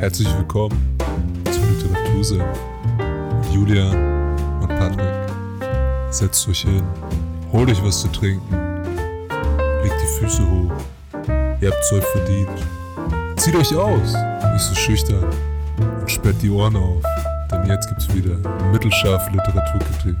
Herzlich 0.00 0.34
willkommen 0.34 0.96
zu 1.52 1.60
Literatursinn 1.60 2.38
mit 2.38 3.52
Julian 3.52 3.94
und 4.62 4.68
Patrick. 4.68 5.12
Setzt 6.08 6.48
euch 6.48 6.62
hin, 6.62 6.82
holt 7.52 7.68
euch 7.68 7.84
was 7.84 8.00
zu 8.00 8.08
trinken, 8.08 8.82
legt 9.82 9.94
die 10.00 10.18
Füße 10.18 10.42
hoch. 10.42 10.72
Ihr 11.60 11.70
habt's 11.70 11.92
euch 11.92 12.04
verdient. 12.04 12.48
Zieht 13.36 13.54
euch 13.54 13.76
aus, 13.76 14.14
nicht 14.54 14.64
so 14.64 14.74
schüchtern 14.74 15.26
und 16.00 16.10
sperrt 16.10 16.36
die 16.40 16.48
Ohren 16.48 16.76
auf, 16.76 17.02
denn 17.52 17.66
jetzt 17.66 17.86
gibt's 17.90 18.08
wieder 18.14 18.38
mittelscharfe 18.72 19.30
Literaturkritik. 19.32 20.16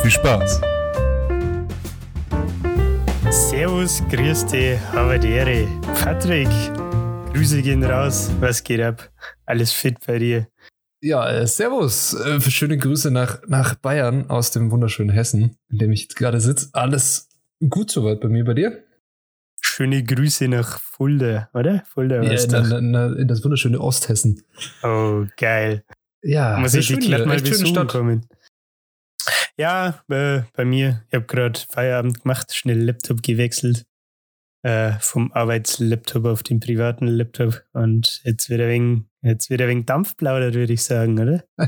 Viel 0.00 0.10
Spaß! 0.12 0.60
Servus, 3.30 4.00
grüß 4.12 4.46
dich. 4.46 4.78
Patrick, 6.04 6.48
Grüße 7.32 7.62
gehen 7.62 7.84
raus. 7.84 8.30
Was 8.40 8.62
geht 8.64 8.80
ab? 8.80 9.10
Alles 9.46 9.72
fit 9.72 9.96
bei 10.06 10.18
dir? 10.18 10.48
Ja, 11.00 11.28
äh, 11.30 11.46
Servus. 11.46 12.14
Äh, 12.14 12.40
schöne 12.40 12.76
Grüße 12.76 13.10
nach, 13.10 13.40
nach 13.46 13.74
Bayern 13.76 14.28
aus 14.30 14.50
dem 14.50 14.70
wunderschönen 14.70 15.10
Hessen, 15.10 15.56
in 15.70 15.78
dem 15.78 15.92
ich 15.92 16.02
jetzt 16.02 16.16
gerade 16.16 16.40
sitze. 16.40 16.68
Alles 16.72 17.28
gut 17.68 17.90
soweit 17.90 18.20
bei 18.20 18.28
mir, 18.28 18.44
bei 18.44 18.54
dir? 18.54 18.84
Schöne 19.60 20.02
Grüße 20.02 20.48
nach 20.48 20.80
Fulda, 20.80 21.48
oder? 21.54 21.84
Fulda 21.92 22.22
Ja, 22.22 22.30
war's 22.30 22.44
in, 22.44 22.50
doch. 22.92 23.16
in, 23.16 23.28
das 23.28 23.44
wunderschöne 23.44 23.80
Osthessen. 23.80 24.42
Oh, 24.82 25.24
geil. 25.36 25.84
Ja, 26.22 26.58
Muss 26.58 26.74
ich 26.74 26.88
dich 26.88 27.00
glatt 27.00 27.26
mal 27.26 27.40
besuchen 27.40 27.66
Stadt. 27.66 27.88
kommen. 27.88 28.26
Ja, 29.56 30.02
äh, 30.08 30.42
bei 30.54 30.64
mir. 30.64 31.04
Ich 31.08 31.14
habe 31.14 31.26
gerade 31.26 31.58
Feierabend 31.70 32.22
gemacht, 32.22 32.54
schnell 32.54 32.80
Laptop 32.84 33.22
gewechselt. 33.22 33.84
Äh, 34.62 34.92
vom 35.00 35.30
Arbeitslaptop 35.32 36.24
auf 36.24 36.42
den 36.42 36.58
privaten 36.58 37.06
Laptop. 37.06 37.62
Und 37.72 38.20
jetzt 38.24 38.50
wird 38.50 38.60
ein 38.60 38.68
wenig, 38.68 39.02
jetzt 39.22 39.50
wird 39.50 39.62
ein 39.62 39.68
wenig 39.68 39.86
Dampf 39.86 40.16
plaudert, 40.16 40.54
würde 40.54 40.72
ich 40.72 40.82
sagen, 40.82 41.18
oder? 41.20 41.44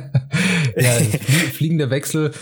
ja, 0.77 0.91
flie- 0.99 1.19
fliegender 1.53 1.91
Wechsel. 1.91 2.33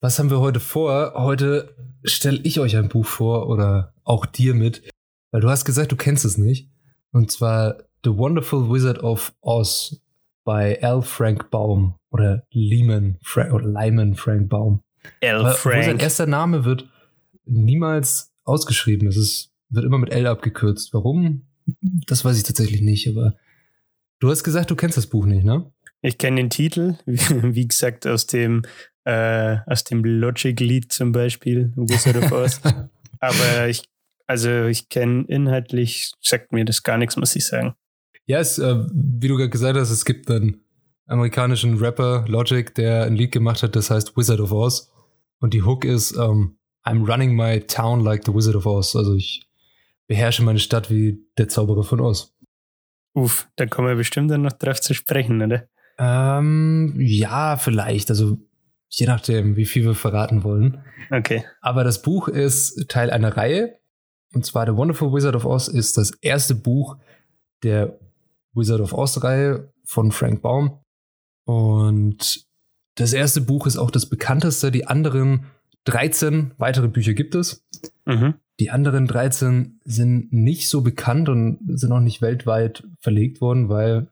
Was 0.00 0.18
haben 0.18 0.30
wir 0.30 0.40
heute 0.40 0.60
vor? 0.60 1.12
Heute 1.14 1.74
stelle 2.04 2.40
ich 2.42 2.58
euch 2.60 2.76
ein 2.76 2.88
Buch 2.88 3.04
vor 3.06 3.48
oder 3.48 3.92
auch 4.04 4.24
dir 4.24 4.54
mit, 4.54 4.82
weil 5.30 5.40
du 5.42 5.50
hast 5.50 5.64
gesagt, 5.66 5.92
du 5.92 5.96
kennst 5.96 6.24
es 6.24 6.38
nicht. 6.38 6.70
Und 7.12 7.30
zwar 7.30 7.78
The 8.04 8.16
Wonderful 8.16 8.70
Wizard 8.72 9.02
of 9.02 9.34
Oz 9.42 10.00
bei 10.44 10.74
L. 10.76 11.02
Frank 11.02 11.50
Baum 11.50 11.96
oder 12.10 12.44
Lehman 12.50 13.18
Frank 13.22 13.52
oder 13.52 13.66
Lyman 13.66 14.14
Frank 14.14 14.48
Baum. 14.48 14.82
L. 15.20 15.36
Aber 15.40 15.50
obwohl 15.52 15.72
sein 15.72 15.82
Frank. 15.84 16.02
erster 16.02 16.26
Name 16.26 16.64
wird 16.64 16.88
niemals 17.44 18.32
ausgeschrieben. 18.44 19.08
Es 19.08 19.16
ist, 19.16 19.52
wird 19.68 19.84
immer 19.84 19.98
mit 19.98 20.10
L 20.10 20.26
abgekürzt. 20.26 20.92
Warum? 20.92 21.46
Das 21.82 22.24
weiß 22.24 22.36
ich 22.36 22.44
tatsächlich 22.44 22.82
nicht, 22.82 23.08
aber 23.08 23.34
du 24.20 24.30
hast 24.30 24.44
gesagt, 24.44 24.70
du 24.70 24.76
kennst 24.76 24.96
das 24.96 25.08
Buch 25.08 25.26
nicht, 25.26 25.44
ne? 25.44 25.70
Ich 26.02 26.18
kenne 26.18 26.36
den 26.36 26.50
Titel, 26.50 26.96
wie, 27.06 27.66
gesagt, 27.66 28.06
aus 28.06 28.26
dem, 28.26 28.62
äh, 29.04 29.56
aus 29.66 29.84
dem 29.84 30.04
Logic-Lied 30.04 30.92
zum 30.92 31.12
Beispiel, 31.12 31.72
Wizard 31.76 32.16
of 32.16 32.32
Oz. 32.32 32.60
Aber 33.20 33.68
ich, 33.68 33.88
also 34.26 34.66
ich 34.66 34.88
kenne 34.88 35.24
inhaltlich, 35.26 36.12
sagt 36.20 36.52
mir 36.52 36.64
das 36.64 36.82
gar 36.82 36.98
nichts, 36.98 37.16
muss 37.16 37.34
ich 37.34 37.46
sagen. 37.46 37.74
Ja, 38.26 38.38
es, 38.40 38.58
äh, 38.58 38.84
wie 38.92 39.28
du 39.28 39.36
gerade 39.36 39.50
gesagt 39.50 39.78
hast, 39.78 39.90
es 39.90 40.04
gibt 40.04 40.30
einen 40.30 40.64
amerikanischen 41.06 41.78
Rapper, 41.78 42.24
Logic, 42.28 42.74
der 42.74 43.04
ein 43.04 43.16
Lied 43.16 43.32
gemacht 43.32 43.62
hat, 43.62 43.76
das 43.76 43.90
heißt 43.90 44.16
Wizard 44.16 44.40
of 44.40 44.52
Oz. 44.52 44.92
Und 45.40 45.54
die 45.54 45.62
Hook 45.62 45.84
ist 45.84 46.16
ähm, 46.16 46.58
I'm 46.84 47.06
running 47.06 47.34
my 47.34 47.60
town 47.60 48.00
like 48.00 48.24
the 48.24 48.34
Wizard 48.34 48.56
of 48.56 48.66
Oz. 48.66 48.96
Also 48.96 49.14
ich 49.14 49.45
beherrsche 50.06 50.42
meine 50.42 50.58
Stadt 50.58 50.90
wie 50.90 51.26
der 51.38 51.48
Zauberer 51.48 51.82
von 51.82 52.00
Oz. 52.00 52.34
Uff, 53.14 53.48
da 53.56 53.66
kommen 53.66 53.88
wir 53.88 53.96
bestimmt 53.96 54.30
dann 54.30 54.42
noch 54.42 54.52
drauf 54.52 54.80
zu 54.80 54.94
sprechen, 54.94 55.40
oder? 55.42 55.68
Ähm, 55.98 56.94
ja, 56.98 57.56
vielleicht. 57.56 58.10
Also 58.10 58.38
je 58.88 59.06
nachdem, 59.06 59.56
wie 59.56 59.64
viel 59.64 59.84
wir 59.84 59.94
verraten 59.94 60.44
wollen. 60.44 60.84
Okay. 61.10 61.44
Aber 61.60 61.84
das 61.84 62.02
Buch 62.02 62.28
ist 62.28 62.88
Teil 62.88 63.10
einer 63.10 63.36
Reihe. 63.36 63.78
Und 64.34 64.44
zwar 64.44 64.66
The 64.66 64.76
Wonderful 64.76 65.12
Wizard 65.12 65.34
of 65.34 65.46
Oz 65.46 65.68
ist 65.68 65.96
das 65.96 66.10
erste 66.20 66.54
Buch 66.54 66.96
der 67.62 67.98
Wizard 68.54 68.80
of 68.80 68.92
Oz-Reihe 68.92 69.72
von 69.84 70.12
Frank 70.12 70.42
Baum. 70.42 70.80
Und 71.46 72.46
das 72.96 73.12
erste 73.12 73.40
Buch 73.40 73.66
ist 73.66 73.76
auch 73.76 73.90
das 73.90 74.08
bekannteste. 74.08 74.70
Die 74.70 74.86
anderen 74.86 75.46
13 75.84 76.52
weitere 76.58 76.88
Bücher 76.88 77.14
gibt 77.14 77.34
es. 77.34 77.64
Mhm. 78.04 78.34
Die 78.58 78.70
anderen 78.70 79.06
13 79.06 79.80
sind 79.84 80.32
nicht 80.32 80.68
so 80.68 80.80
bekannt 80.80 81.28
und 81.28 81.58
sind 81.78 81.92
auch 81.92 82.00
nicht 82.00 82.22
weltweit 82.22 82.84
verlegt 83.00 83.40
worden, 83.40 83.68
weil 83.68 84.08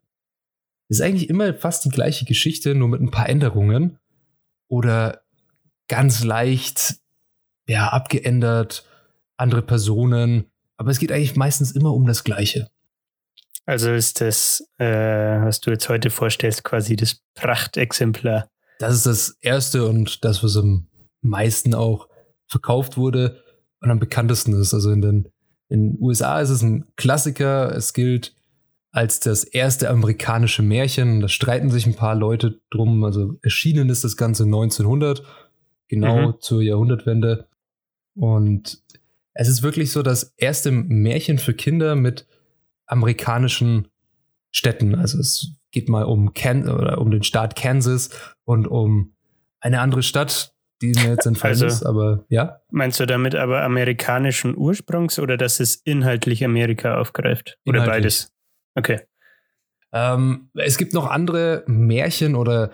es 0.88 0.98
ist 0.98 1.02
eigentlich 1.02 1.30
immer 1.30 1.54
fast 1.54 1.84
die 1.86 1.90
gleiche 1.90 2.26
Geschichte, 2.26 2.74
nur 2.74 2.88
mit 2.88 3.00
ein 3.00 3.10
paar 3.10 3.28
Änderungen. 3.28 3.98
Oder 4.68 5.22
ganz 5.88 6.24
leicht, 6.24 6.96
ja, 7.66 7.88
abgeändert, 7.88 8.86
andere 9.36 9.62
Personen. 9.62 10.50
Aber 10.76 10.90
es 10.90 10.98
geht 10.98 11.10
eigentlich 11.10 11.36
meistens 11.36 11.72
immer 11.72 11.94
um 11.94 12.06
das 12.06 12.22
Gleiche. 12.22 12.68
Also 13.64 13.92
ist 13.92 14.20
das, 14.20 14.68
äh, 14.78 14.84
was 14.86 15.60
du 15.60 15.70
jetzt 15.70 15.88
heute 15.88 16.10
vorstellst, 16.10 16.64
quasi 16.64 16.96
das 16.96 17.22
Prachtexemplar. 17.34 18.50
Das 18.78 18.94
ist 18.94 19.06
das 19.06 19.38
erste 19.40 19.86
und 19.86 20.22
das, 20.22 20.42
was 20.44 20.56
am 20.58 20.88
meisten 21.22 21.74
auch 21.74 22.08
verkauft 22.46 22.98
wurde 22.98 23.43
und 23.84 23.90
am 23.90 24.00
bekanntesten 24.00 24.58
ist. 24.60 24.74
Also 24.74 24.90
in 24.90 25.00
den, 25.02 25.28
in 25.68 25.96
USA 26.00 26.40
ist 26.40 26.50
es 26.50 26.62
ein 26.62 26.84
Klassiker. 26.96 27.74
Es 27.74 27.92
gilt 27.92 28.34
als 28.90 29.20
das 29.20 29.44
erste 29.44 29.90
amerikanische 29.90 30.62
Märchen. 30.62 31.20
Da 31.20 31.28
streiten 31.28 31.70
sich 31.70 31.86
ein 31.86 31.96
paar 31.96 32.14
Leute 32.14 32.60
drum. 32.70 33.04
Also 33.04 33.34
erschienen 33.42 33.90
ist 33.90 34.04
das 34.04 34.16
Ganze 34.16 34.44
1900, 34.44 35.22
genau 35.88 36.28
Mhm. 36.28 36.34
zur 36.40 36.62
Jahrhundertwende. 36.62 37.48
Und 38.14 38.82
es 39.34 39.48
ist 39.48 39.62
wirklich 39.62 39.90
so 39.90 40.02
das 40.02 40.34
erste 40.36 40.70
Märchen 40.70 41.38
für 41.38 41.54
Kinder 41.54 41.96
mit 41.96 42.26
amerikanischen 42.86 43.88
Städten. 44.52 44.94
Also 44.94 45.18
es 45.18 45.56
geht 45.72 45.88
mal 45.88 46.04
um, 46.04 46.32
Kan 46.32 46.68
oder 46.68 46.98
um 47.00 47.10
den 47.10 47.24
Staat 47.24 47.56
Kansas 47.56 48.10
und 48.44 48.68
um 48.68 49.14
eine 49.58 49.80
andere 49.80 50.02
Stadt, 50.04 50.53
die 50.92 51.00
mir 51.00 51.10
jetzt 51.12 51.26
entfallen 51.26 51.54
Also- 51.54 51.66
ist, 51.66 51.82
aber 51.84 52.24
ja. 52.28 52.60
Meinst 52.70 52.98
du 53.00 53.06
damit 53.06 53.34
aber 53.34 53.62
amerikanischen 53.62 54.56
Ursprungs 54.56 55.18
oder 55.18 55.36
dass 55.36 55.60
es 55.60 55.76
inhaltlich 55.76 56.44
Amerika 56.44 56.98
aufgreift? 56.98 57.58
Oder 57.66 57.84
Inhaltlich. 57.84 58.02
beides? 58.02 58.32
Okay. 58.74 59.00
Ähm, 59.92 60.50
es 60.54 60.76
gibt 60.78 60.92
noch 60.92 61.06
andere 61.08 61.62
Märchen 61.66 62.34
oder 62.34 62.70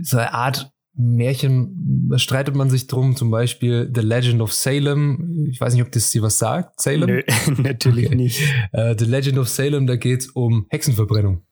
so 0.00 0.16
eine 0.18 0.34
Art 0.34 0.72
Märchen, 1.00 2.08
da 2.10 2.18
streitet 2.18 2.56
man 2.56 2.70
sich 2.70 2.88
drum, 2.88 3.14
zum 3.14 3.30
Beispiel 3.30 3.88
The 3.94 4.00
Legend 4.00 4.40
of 4.40 4.52
Salem. 4.52 5.46
Ich 5.48 5.60
weiß 5.60 5.74
nicht, 5.74 5.82
ob 5.84 5.92
das 5.92 6.10
dir 6.10 6.22
was 6.22 6.38
sagt, 6.38 6.80
Salem. 6.80 7.06
Nö, 7.08 7.22
natürlich 7.62 8.06
Okay. 8.06 8.16
nicht. 8.16 8.42
Äh, 8.72 8.96
The 8.98 9.04
Legend 9.04 9.38
of 9.38 9.48
Salem, 9.48 9.86
da 9.86 9.94
geht 9.94 10.22
es 10.22 10.26
um 10.30 10.66
Hexenverbrennung. 10.70 11.42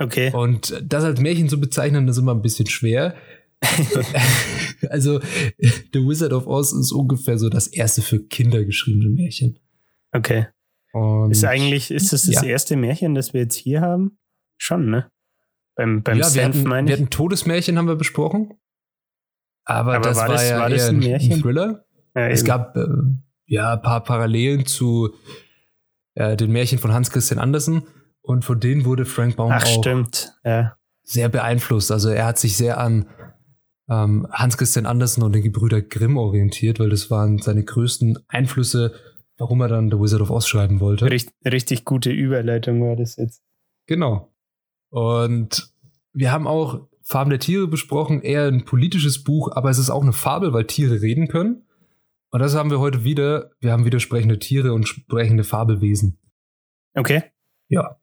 Okay. 0.00 0.32
Und 0.32 0.80
das 0.84 1.04
als 1.04 1.20
Märchen 1.20 1.48
zu 1.48 1.60
bezeichnen, 1.60 2.08
ist 2.08 2.18
immer 2.18 2.34
ein 2.34 2.42
bisschen 2.42 2.66
schwer. 2.66 3.14
also, 4.90 5.20
The 5.20 6.00
Wizard 6.06 6.32
of 6.32 6.46
Oz 6.46 6.72
ist 6.72 6.92
ungefähr 6.92 7.38
so 7.38 7.48
das 7.48 7.66
erste 7.66 8.02
für 8.02 8.20
Kinder 8.26 8.64
geschriebene 8.64 9.08
Märchen. 9.08 9.58
Okay. 10.12 10.46
Und 10.92 11.30
Ist 11.30 11.44
eigentlich, 11.44 11.90
ist 11.90 12.12
das 12.12 12.22
das 12.24 12.36
Ja. 12.36 12.44
erste 12.44 12.76
Märchen, 12.76 13.14
das 13.14 13.32
wir 13.34 13.42
jetzt 13.42 13.56
hier 13.56 13.80
haben? 13.80 14.18
Schon, 14.56 14.90
ne? 14.90 15.10
Beim, 15.76 16.02
beim 16.02 16.18
ja, 16.18 16.24
wir 16.24 16.30
Senf 16.30 16.56
hatten, 16.56 16.68
meine 16.68 16.88
wir 16.88 16.94
ich. 16.94 17.00
hatten 17.00 17.10
Todesmärchen, 17.10 17.78
haben 17.78 17.86
wir 17.88 17.96
besprochen. 17.96 18.54
Aber, 19.64 19.94
Aber 19.96 20.08
das 20.08 20.16
war 20.16 20.28
das- 20.28 20.48
ja 20.48 20.58
war 20.60 20.70
das 20.70 20.88
ein 20.88 20.96
ein, 20.96 21.00
Märchen? 21.00 21.40
Thriller. 21.42 21.84
Ja, 22.16 22.28
Es 22.28 22.40
eben. 22.40 22.48
gab 22.48 22.76
äh, 22.76 22.86
ja 23.46 23.74
ein 23.74 23.82
paar 23.82 24.02
Parallelen 24.02 24.66
zu 24.66 25.14
äh, 26.14 26.36
den 26.36 26.50
Märchen 26.50 26.78
von 26.78 26.92
Hans 26.92 27.10
Christian 27.10 27.38
Andersen. 27.38 27.82
Und 28.22 28.44
von 28.44 28.58
denen 28.60 28.84
wurde 28.84 29.04
Frank 29.04 29.36
Baum 29.36 29.52
Ach, 29.52 29.62
auch 29.64 29.78
stimmt. 29.80 30.32
Ja. 30.44 30.76
sehr 31.02 31.28
beeinflusst. 31.28 31.92
Also 31.92 32.08
er 32.10 32.24
hat 32.26 32.38
sich 32.38 32.56
sehr 32.56 32.78
an 32.78 33.06
ähm, 33.88 34.26
Hans 34.30 34.58
Christian 34.58 34.86
Andersen 34.86 35.22
und 35.22 35.32
den 35.34 35.42
Gebrüder 35.42 35.80
Grimm 35.80 36.16
orientiert, 36.16 36.78
weil 36.78 36.90
das 36.90 37.10
waren 37.10 37.38
seine 37.38 37.64
größten 37.64 38.18
Einflüsse, 38.28 38.94
warum 39.38 39.60
er 39.60 39.68
dann 39.68 39.90
The 39.90 39.98
Wizard 39.98 40.20
of 40.20 40.30
Oz 40.30 40.46
schreiben 40.46 40.80
wollte. 40.80 41.10
Richtig, 41.10 41.34
richtig 41.44 41.84
gute 41.84 42.10
Überleitung 42.10 42.82
war 42.82 42.96
das 42.96 43.16
jetzt. 43.16 43.42
Genau. 43.86 44.32
Und 44.90 45.72
wir 46.12 46.32
haben 46.32 46.46
auch 46.46 46.88
Farben 47.02 47.30
der 47.30 47.38
Tiere 47.38 47.66
besprochen, 47.68 48.20
eher 48.20 48.48
ein 48.48 48.64
politisches 48.64 49.24
Buch, 49.24 49.50
aber 49.52 49.70
es 49.70 49.78
ist 49.78 49.90
auch 49.90 50.02
eine 50.02 50.12
Fabel, 50.12 50.52
weil 50.52 50.66
Tiere 50.66 51.00
reden 51.00 51.28
können. 51.28 51.66
Und 52.30 52.40
das 52.40 52.54
haben 52.54 52.70
wir 52.70 52.80
heute 52.80 53.04
wieder. 53.04 53.52
Wir 53.60 53.72
haben 53.72 53.86
wieder 53.86 54.00
sprechende 54.00 54.38
Tiere 54.38 54.74
und 54.74 54.86
sprechende 54.86 55.44
Fabelwesen. 55.44 56.18
Okay. 56.94 57.22
Ja. 57.68 57.98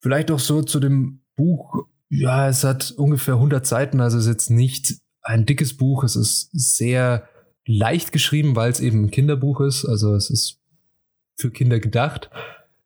Vielleicht 0.00 0.30
auch 0.30 0.38
so 0.38 0.62
zu 0.62 0.80
dem 0.80 1.20
Buch. 1.36 1.86
Ja, 2.08 2.48
es 2.48 2.64
hat 2.64 2.92
ungefähr 2.96 3.34
100 3.34 3.66
Seiten, 3.66 4.00
also 4.00 4.18
ist 4.18 4.26
jetzt 4.26 4.50
nicht 4.50 4.94
ein 5.22 5.44
dickes 5.44 5.76
Buch. 5.76 6.04
Es 6.04 6.14
ist 6.16 6.50
sehr 6.52 7.28
leicht 7.66 8.12
geschrieben, 8.12 8.54
weil 8.54 8.70
es 8.70 8.80
eben 8.80 9.04
ein 9.06 9.10
Kinderbuch 9.10 9.60
ist. 9.60 9.84
Also 9.84 10.14
es 10.14 10.30
ist 10.30 10.60
für 11.36 11.50
Kinder 11.50 11.80
gedacht. 11.80 12.30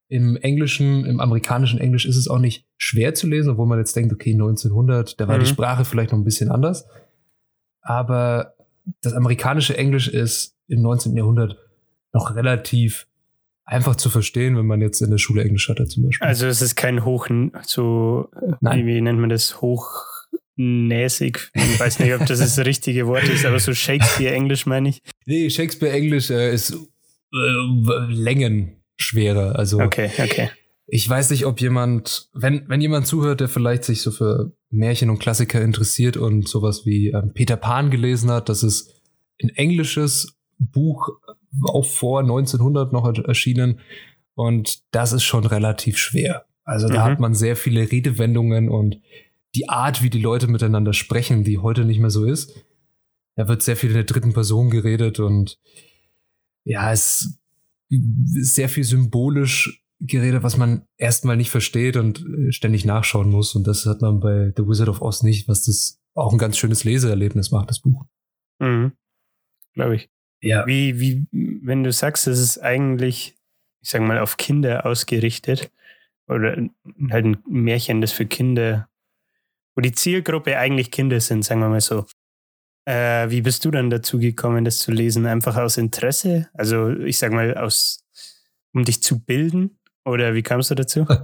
Im 0.08 0.36
Englischen, 0.36 1.04
im 1.04 1.20
amerikanischen 1.20 1.78
Englisch 1.78 2.06
ist 2.06 2.16
es 2.16 2.28
auch 2.28 2.38
nicht 2.38 2.66
schwer 2.78 3.14
zu 3.14 3.26
lesen, 3.28 3.50
obwohl 3.50 3.66
man 3.66 3.78
jetzt 3.78 3.94
denkt, 3.94 4.12
okay, 4.12 4.32
1900, 4.32 5.20
da 5.20 5.28
war 5.28 5.36
Mhm. 5.36 5.40
die 5.40 5.46
Sprache 5.46 5.84
vielleicht 5.84 6.12
noch 6.12 6.18
ein 6.18 6.24
bisschen 6.24 6.50
anders. 6.50 6.86
Aber 7.82 8.54
das 9.02 9.12
amerikanische 9.12 9.76
Englisch 9.76 10.08
ist 10.08 10.56
im 10.66 10.82
19. 10.82 11.16
Jahrhundert 11.16 11.58
noch 12.12 12.34
relativ 12.34 13.06
einfach 13.70 13.96
zu 13.96 14.10
verstehen, 14.10 14.56
wenn 14.56 14.66
man 14.66 14.80
jetzt 14.80 15.00
in 15.00 15.10
der 15.10 15.18
Schule 15.18 15.44
Englisch 15.44 15.68
hatte 15.68 15.86
zum 15.86 16.04
Beispiel. 16.04 16.26
Also 16.26 16.46
es 16.46 16.60
ist 16.60 16.74
kein 16.74 17.04
hoch, 17.04 17.28
so, 17.62 18.28
Nein. 18.60 18.80
wie, 18.86 18.96
wie 18.96 19.00
nennt 19.00 19.20
man 19.20 19.30
das, 19.30 19.60
hochnäsig. 19.60 21.50
Ich 21.54 21.80
weiß 21.80 22.00
nicht, 22.00 22.12
ob 22.14 22.26
das 22.26 22.40
das 22.40 22.58
richtige 22.58 23.06
Wort 23.06 23.28
ist, 23.28 23.46
aber 23.46 23.58
so 23.60 23.72
Shakespeare-Englisch 23.72 24.66
meine 24.66 24.88
ich. 24.90 25.02
nee, 25.24 25.48
Shakespeare 25.48 25.92
Englisch 25.92 26.30
äh, 26.30 26.52
ist 26.52 26.72
äh, 26.72 28.06
Längen 28.08 28.82
schwerer. 28.96 29.56
Also 29.56 29.80
Okay, 29.80 30.10
okay. 30.18 30.50
ich 30.86 31.08
weiß 31.08 31.30
nicht, 31.30 31.46
ob 31.46 31.60
jemand, 31.60 32.28
wenn, 32.34 32.68
wenn 32.68 32.80
jemand 32.80 33.06
zuhört, 33.06 33.40
der 33.40 33.48
vielleicht 33.48 33.84
sich 33.84 34.02
so 34.02 34.10
für 34.10 34.52
Märchen 34.70 35.10
und 35.10 35.18
Klassiker 35.20 35.62
interessiert 35.62 36.16
und 36.16 36.48
sowas 36.48 36.82
wie 36.84 37.10
ähm, 37.10 37.32
Peter 37.34 37.56
Pan 37.56 37.90
gelesen 37.90 38.30
hat, 38.30 38.48
das 38.48 38.62
ist 38.62 38.92
ein 39.42 39.50
englisches 39.50 40.36
Buch, 40.58 41.08
auch 41.64 41.84
vor 41.86 42.22
1900 42.22 42.92
noch 42.92 43.04
er- 43.06 43.24
erschienen. 43.26 43.80
Und 44.34 44.82
das 44.92 45.12
ist 45.12 45.24
schon 45.24 45.44
relativ 45.44 45.98
schwer. 45.98 46.46
Also 46.64 46.88
da 46.88 46.94
Mhm. 47.06 47.10
hat 47.12 47.20
man 47.20 47.34
sehr 47.34 47.56
viele 47.56 47.90
Redewendungen 47.90 48.68
und 48.68 49.00
die 49.54 49.68
Art, 49.68 50.02
wie 50.02 50.10
die 50.10 50.20
Leute 50.20 50.46
miteinander 50.46 50.92
sprechen, 50.92 51.42
die 51.44 51.58
heute 51.58 51.84
nicht 51.84 51.98
mehr 51.98 52.10
so 52.10 52.24
ist. 52.24 52.64
Da 53.36 53.48
wird 53.48 53.62
sehr 53.62 53.76
viel 53.76 53.90
in 53.90 53.94
der 53.96 54.04
dritten 54.04 54.32
Person 54.32 54.70
geredet 54.70 55.18
und 55.18 55.58
ja, 56.64 56.92
es 56.92 57.38
ist 57.88 58.54
sehr 58.54 58.68
viel 58.68 58.84
symbolisch 58.84 59.82
geredet, 59.98 60.42
was 60.42 60.56
man 60.56 60.86
erstmal 60.96 61.36
nicht 61.36 61.50
versteht 61.50 61.96
und 61.96 62.20
äh, 62.24 62.52
ständig 62.52 62.84
nachschauen 62.84 63.30
muss. 63.30 63.54
Und 63.54 63.66
das 63.66 63.84
hat 63.86 64.00
man 64.02 64.20
bei 64.20 64.52
The 64.56 64.66
Wizard 64.66 64.88
of 64.88 65.02
Oz 65.02 65.22
nicht, 65.22 65.48
was 65.48 65.64
das 65.64 66.00
auch 66.14 66.32
ein 66.32 66.38
ganz 66.38 66.56
schönes 66.56 66.84
Leseerlebnis 66.84 67.50
macht, 67.50 67.70
das 67.70 67.80
Buch. 67.80 68.04
Mhm. 68.60 68.92
Glaube 69.74 69.96
ich. 69.96 70.08
Ja. 70.42 70.66
Wie, 70.66 71.00
wie, 71.00 71.26
wenn 71.32 71.84
du 71.84 71.92
sagst, 71.92 72.26
es 72.26 72.38
ist 72.38 72.58
eigentlich, 72.58 73.36
ich 73.82 73.90
sag 73.90 74.02
mal, 74.02 74.18
auf 74.18 74.36
Kinder 74.36 74.86
ausgerichtet 74.86 75.70
oder 76.26 76.56
halt 77.10 77.24
ein 77.24 77.38
Märchen, 77.46 78.00
das 78.00 78.12
für 78.12 78.26
Kinder, 78.26 78.88
wo 79.74 79.82
die 79.82 79.92
Zielgruppe 79.92 80.56
eigentlich 80.56 80.90
Kinder 80.90 81.20
sind, 81.20 81.44
sagen 81.44 81.60
wir 81.60 81.68
mal 81.68 81.80
so. 81.80 82.06
Äh, 82.86 83.30
wie 83.30 83.42
bist 83.42 83.64
du 83.64 83.70
dann 83.70 83.90
dazu 83.90 84.18
gekommen, 84.18 84.64
das 84.64 84.78
zu 84.78 84.90
lesen? 84.90 85.26
Einfach 85.26 85.56
aus 85.56 85.76
Interesse? 85.76 86.48
Also, 86.54 86.90
ich 86.90 87.18
sag 87.18 87.32
mal, 87.32 87.56
aus, 87.56 88.02
um 88.72 88.84
dich 88.84 89.02
zu 89.02 89.20
bilden? 89.20 89.78
Oder 90.04 90.34
wie 90.34 90.42
kamst 90.42 90.70
du 90.70 90.74
dazu? 90.74 91.06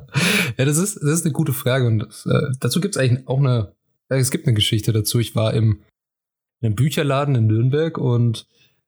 Ja, 0.59 0.65
das 0.65 0.79
ist, 0.79 0.97
das 0.97 1.11
ist 1.11 1.25
eine 1.27 1.33
gute 1.33 1.53
Frage. 1.53 1.87
Und 1.87 2.03
äh, 2.25 2.53
dazu 2.61 2.81
gibt 2.81 2.97
es 2.97 3.03
eigentlich 3.03 3.29
auch 3.29 3.39
eine, 3.39 3.75
äh, 4.09 4.17
es 4.17 4.31
gibt 4.31 4.47
eine 4.47 4.55
Geschichte 4.55 4.91
dazu. 4.93 5.19
Ich 5.19 5.35
war 5.35 5.53
im, 5.53 5.83
in 6.61 6.67
einem 6.69 6.77
Bücherladen 6.77 7.35
in 7.35 7.47
Nürnberg 7.47 7.99
und 7.99 8.47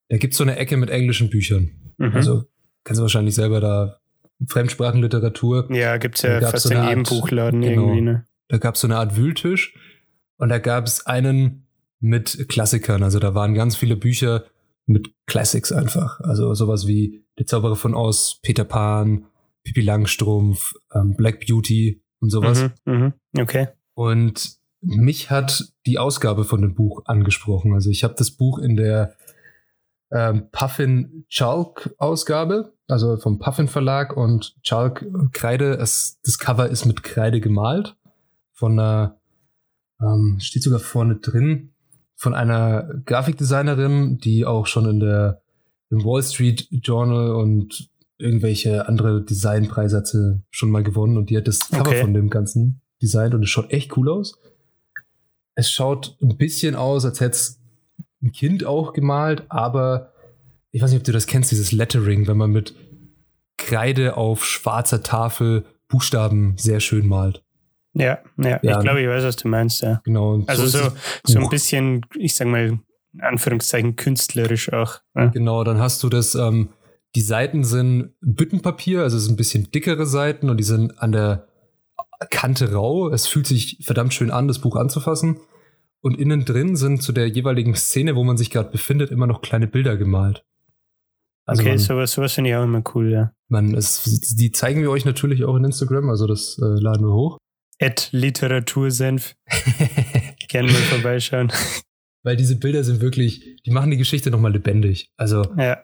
da 0.08 0.16
gibt 0.16 0.32
es 0.34 0.38
so 0.38 0.44
eine 0.44 0.56
Ecke 0.56 0.76
mit 0.76 0.90
englischen 0.90 1.30
Büchern. 1.30 1.70
Mhm. 1.98 2.12
Also 2.14 2.44
kennst 2.84 2.98
du 2.98 3.02
wahrscheinlich 3.02 3.34
selber 3.34 3.60
da 3.60 4.00
Fremdsprachenliteratur. 4.46 5.72
ja, 5.74 5.96
gibt's 5.96 6.22
da 6.22 6.28
ja 6.34 6.40
gab's 6.40 6.52
fast 6.52 6.68
so 6.68 6.74
in 6.74 6.82
jedem 6.84 6.98
Art- 7.00 7.08
Buchladen 7.08 7.60
genau. 7.60 7.82
irgendwie, 7.82 8.00
ne? 8.02 8.24
Da 8.48 8.58
gab 8.58 8.74
es 8.76 8.80
so 8.80 8.86
eine 8.86 8.96
Art 8.96 9.16
Wühltisch 9.16 9.74
und 10.38 10.48
da 10.48 10.58
gab 10.58 10.86
es 10.86 11.06
einen 11.06 11.66
mit 12.00 12.48
Klassikern. 12.48 13.02
Also 13.02 13.18
da 13.18 13.34
waren 13.34 13.54
ganz 13.54 13.76
viele 13.76 13.96
Bücher 13.96 14.44
mit 14.86 15.10
Classics 15.26 15.72
einfach. 15.72 16.20
Also 16.20 16.54
sowas 16.54 16.86
wie 16.86 17.24
Der 17.38 17.46
Zauberer 17.46 17.76
von 17.76 17.94
Oz, 17.94 18.38
Peter 18.42 18.64
Pan, 18.64 19.26
Pippi 19.64 19.82
Langstrumpf, 19.82 20.72
ähm, 20.94 21.14
Black 21.16 21.44
Beauty 21.46 22.02
und 22.20 22.30
sowas. 22.30 22.70
Mhm, 22.86 22.94
mhm. 22.94 23.12
Okay. 23.40 23.68
Und 23.94 24.56
mich 24.80 25.30
hat 25.30 25.64
die 25.86 25.98
Ausgabe 25.98 26.44
von 26.44 26.62
dem 26.62 26.74
Buch 26.74 27.02
angesprochen. 27.06 27.74
Also 27.74 27.90
ich 27.90 28.02
habe 28.04 28.14
das 28.16 28.30
Buch 28.30 28.58
in 28.58 28.76
der 28.76 29.14
ähm, 30.10 30.48
Puffin 30.50 31.24
Chalk 31.28 31.94
Ausgabe, 31.98 32.72
also 32.86 33.16
vom 33.18 33.38
Puffin 33.38 33.68
Verlag 33.68 34.16
und 34.16 34.56
Chalk 34.62 35.06
Kreide. 35.32 35.74
Es, 35.74 36.18
das 36.24 36.38
Cover 36.38 36.68
ist 36.68 36.86
mit 36.86 37.02
Kreide 37.02 37.40
gemalt 37.40 37.96
von 38.52 38.78
einer, 38.78 39.20
ähm, 40.00 40.38
steht 40.40 40.62
sogar 40.62 40.80
vorne 40.80 41.16
drin, 41.16 41.74
von 42.16 42.34
einer 42.34 42.88
Grafikdesignerin, 43.04 44.18
die 44.18 44.44
auch 44.44 44.66
schon 44.66 44.88
in 44.88 45.00
der 45.00 45.42
im 45.90 46.04
Wall 46.04 46.22
Street 46.22 46.68
Journal 46.70 47.30
und 47.30 47.88
irgendwelche 48.18 48.88
andere 48.88 49.24
Designpreisatze 49.24 50.42
schon 50.50 50.70
mal 50.70 50.82
gewonnen 50.82 51.16
und 51.16 51.30
die 51.30 51.36
hat 51.36 51.46
das 51.48 51.70
Cover 51.70 51.90
Okay. 51.90 52.00
von 52.00 52.14
dem 52.14 52.30
Ganzen 52.30 52.80
designt 53.00 53.34
und 53.34 53.44
es 53.44 53.48
schaut 53.48 53.70
echt 53.70 53.96
cool 53.96 54.10
aus. 54.10 54.34
Es 55.54 55.70
schaut 55.70 56.16
ein 56.20 56.36
bisschen 56.36 56.74
aus, 56.74 57.04
als 57.04 57.20
hätte 57.20 57.36
es 57.36 57.57
ein 58.22 58.32
Kind 58.32 58.64
auch 58.64 58.92
gemalt, 58.92 59.44
aber 59.48 60.12
ich 60.70 60.82
weiß 60.82 60.90
nicht, 60.90 61.00
ob 61.00 61.04
du 61.04 61.12
das 61.12 61.26
kennst, 61.26 61.50
dieses 61.50 61.72
Lettering, 61.72 62.26
wenn 62.26 62.36
man 62.36 62.50
mit 62.50 62.74
Kreide 63.56 64.16
auf 64.16 64.44
schwarzer 64.44 65.02
Tafel 65.02 65.64
Buchstaben 65.88 66.54
sehr 66.58 66.80
schön 66.80 67.08
malt. 67.08 67.42
Ja, 67.94 68.18
ja, 68.36 68.60
Ja. 68.62 68.76
ich 68.78 68.84
glaube, 68.84 69.00
ich 69.00 69.08
weiß, 69.08 69.24
was 69.24 69.36
du 69.36 69.48
meinst, 69.48 69.80
ja. 69.82 70.00
Genau. 70.04 70.42
Also 70.46 70.66
so, 70.66 70.78
das 70.78 70.92
so 71.24 71.38
ein 71.40 71.48
bisschen, 71.48 72.04
ich 72.16 72.34
sag 72.34 72.46
mal, 72.48 72.78
in 73.14 73.20
Anführungszeichen 73.20 73.96
künstlerisch 73.96 74.72
auch. 74.72 75.00
Ja. 75.16 75.26
Genau, 75.26 75.64
dann 75.64 75.78
hast 75.78 76.02
du 76.02 76.08
das, 76.08 76.34
ähm, 76.34 76.68
die 77.14 77.22
Seiten 77.22 77.64
sind 77.64 78.12
Büttenpapier, 78.20 79.02
also 79.02 79.16
es 79.16 79.24
sind 79.24 79.32
ein 79.34 79.36
bisschen 79.36 79.70
dickere 79.70 80.06
Seiten 80.06 80.50
und 80.50 80.58
die 80.58 80.64
sind 80.64 81.00
an 81.00 81.12
der 81.12 81.48
Kante 82.30 82.72
rau. 82.72 83.08
Es 83.08 83.26
fühlt 83.26 83.46
sich 83.46 83.78
verdammt 83.82 84.12
schön 84.12 84.30
an, 84.30 84.46
das 84.46 84.58
Buch 84.58 84.76
anzufassen. 84.76 85.40
Und 86.00 86.18
innen 86.18 86.44
drin 86.44 86.76
sind 86.76 87.02
zu 87.02 87.12
der 87.12 87.28
jeweiligen 87.28 87.74
Szene, 87.74 88.14
wo 88.14 88.24
man 88.24 88.36
sich 88.36 88.50
gerade 88.50 88.70
befindet, 88.70 89.10
immer 89.10 89.26
noch 89.26 89.40
kleine 89.40 89.66
Bilder 89.66 89.96
gemalt. 89.96 90.44
Also 91.44 91.62
okay, 91.62 91.70
man, 91.70 91.78
sowas, 91.78 92.12
sowas 92.12 92.32
finde 92.34 92.50
ich 92.50 92.56
auch 92.56 92.64
immer 92.64 92.82
cool, 92.94 93.10
ja. 93.10 93.32
man 93.48 93.74
es, 93.74 94.34
die 94.36 94.52
zeigen 94.52 94.82
wir 94.82 94.90
euch 94.90 95.06
natürlich 95.06 95.44
auch 95.44 95.56
in 95.56 95.64
Instagram, 95.64 96.10
also 96.10 96.26
das 96.26 96.58
äh, 96.58 96.64
laden 96.64 97.06
wir 97.06 97.14
hoch. 97.14 97.38
Ed 97.78 98.10
Literatursenf, 98.12 99.34
gerne 100.48 100.70
mal 100.70 100.82
vorbeischauen. 100.82 101.50
Weil 102.22 102.36
diese 102.36 102.56
Bilder 102.56 102.84
sind 102.84 103.00
wirklich, 103.00 103.62
die 103.64 103.70
machen 103.70 103.90
die 103.90 103.96
Geschichte 103.96 104.30
nochmal 104.30 104.52
lebendig. 104.52 105.10
Also 105.16 105.42
Ja, 105.56 105.78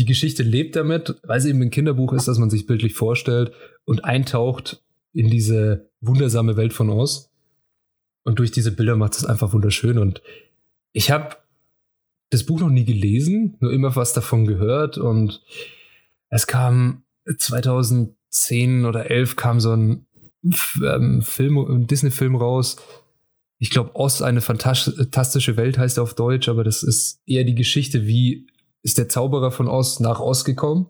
die 0.00 0.06
Geschichte 0.06 0.42
lebt 0.42 0.76
damit, 0.76 1.20
weil 1.24 1.38
es 1.38 1.44
eben 1.44 1.60
ein 1.60 1.70
Kinderbuch 1.70 2.14
ist, 2.14 2.26
dass 2.26 2.38
man 2.38 2.48
sich 2.48 2.66
bildlich 2.66 2.94
vorstellt 2.94 3.52
und 3.84 4.04
eintaucht 4.04 4.82
in 5.12 5.28
diese 5.28 5.90
wundersame 6.00 6.56
Welt 6.56 6.72
von 6.72 6.88
Oz. 6.88 7.29
Und 8.24 8.38
durch 8.38 8.50
diese 8.50 8.72
Bilder 8.72 8.96
macht 8.96 9.14
es 9.14 9.24
einfach 9.24 9.52
wunderschön. 9.52 9.98
Und 9.98 10.22
ich 10.92 11.10
habe 11.10 11.36
das 12.30 12.44
Buch 12.44 12.60
noch 12.60 12.68
nie 12.68 12.84
gelesen, 12.84 13.56
nur 13.60 13.72
immer 13.72 13.96
was 13.96 14.12
davon 14.12 14.46
gehört. 14.46 14.98
Und 14.98 15.42
es 16.28 16.46
kam 16.46 17.02
2010 17.36 18.84
oder 18.84 19.10
11 19.10 19.36
kam 19.36 19.60
so 19.60 19.72
ein 19.74 20.06
ähm, 20.84 21.22
Film, 21.22 21.58
ein 21.58 21.86
Disney-Film 21.86 22.36
raus. 22.36 22.76
Ich 23.58 23.70
glaube, 23.70 23.90
Oz, 23.94 24.22
eine 24.22 24.40
fantas- 24.40 24.96
fantastische 24.96 25.56
Welt 25.56 25.76
heißt 25.76 25.98
er 25.98 26.02
auf 26.02 26.14
Deutsch, 26.14 26.48
aber 26.48 26.64
das 26.64 26.82
ist 26.82 27.20
eher 27.26 27.44
die 27.44 27.54
Geschichte, 27.54 28.06
wie 28.06 28.46
ist 28.82 28.96
der 28.96 29.08
Zauberer 29.08 29.50
von 29.50 29.68
Oz 29.68 30.00
nach 30.00 30.20
Oz 30.20 30.44
gekommen. 30.44 30.88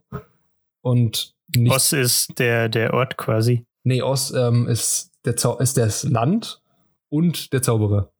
Und 0.83 1.35
nicht, 1.57 1.73
Oz 1.73 1.93
ist 1.93 2.39
der, 2.39 2.69
der 2.69 2.95
Ort 2.95 3.17
quasi. 3.17 3.65
nee, 3.83 4.03
Oz 4.03 4.33
ähm, 4.33 4.69
ist, 4.69 5.11
der 5.25 5.37
Zau 5.37 5.59
ist 5.59 5.77
das 5.77 6.05
Land 6.05 6.60
und 7.11 7.53
der 7.53 7.61
Zauberer. 7.63 8.13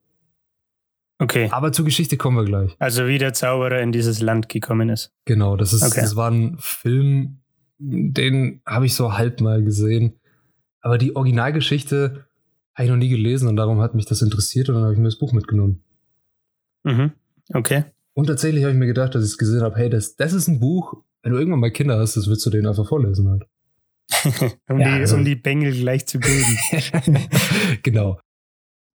Okay. 1.19 1.49
Aber 1.51 1.73
zur 1.73 1.85
Geschichte 1.85 2.17
kommen 2.17 2.37
wir 2.37 2.45
gleich. 2.45 2.77
Also 2.79 3.07
wie 3.07 3.19
der 3.19 3.33
Zauberer 3.35 3.81
in 3.81 3.93
dieses 3.93 4.21
Land 4.21 4.49
gekommen 4.49 4.89
ist. 4.89 5.13
Genau, 5.27 5.57
das 5.57 5.73
ist, 5.73 5.83
Okay. 5.83 6.01
das 6.01 6.17
war 6.17 6.31
ein 6.31 6.57
Film, 6.59 7.41
den 7.79 8.63
habe 8.67 8.87
ich 8.87 8.95
so 8.95 9.17
halb 9.17 9.41
mal 9.41 9.63
gesehen. 9.63 10.19
Aber 10.81 10.97
die 10.99 11.15
Originalgeschichte 11.17 12.27
habe 12.75 12.85
ich 12.85 12.91
noch 12.91 12.97
nie 12.97 13.11
gelesen 13.11 13.49
und 13.49 13.57
darum 13.57 13.81
hat 13.81 13.95
mich 13.95 14.07
das 14.07 14.23
interessiert 14.23 14.69
und 14.71 14.77
dann 14.77 14.85
habe 14.85 14.95
ich 14.95 14.99
mir 14.99 15.05
das 15.07 15.19
Buch 15.19 15.33
mitgenommen. 15.33 15.83
Mhm. 16.85 17.13
Okay. 17.53 17.85
Und 18.15 18.27
tatsächlich 18.27 18.63
habe 18.65 18.73
ich 18.73 18.79
mir 18.79 18.87
gedacht, 18.87 19.15
dass 19.15 19.23
ich 19.25 19.31
es 19.33 19.39
gesehen 19.39 19.61
habe, 19.61 19.77
hey, 19.77 19.91
das, 19.91 20.17
das 20.17 20.33
ist 20.33 20.49
ein 20.49 20.59
Buch, 20.61 21.03
wenn 21.23 21.33
du 21.33 21.39
irgendwann 21.39 21.61
mal 21.61 21.71
Kinder 21.71 21.99
hast, 21.99 22.17
das 22.17 22.29
willst 22.29 22.47
du 22.47 22.51
denen 22.51 22.67
einfach 22.67 22.89
vorlesen 22.89 23.29
halt. 23.29 23.45
um, 24.71 24.81
Ja, 24.81 24.95
die, 24.95 25.01
also- 25.03 25.17
um 25.17 25.25
die 25.27 25.37
Bengel 25.37 25.73
gleich 25.73 26.07
zu 26.07 26.19
bilden. 26.19 26.57
genau. 27.83 28.19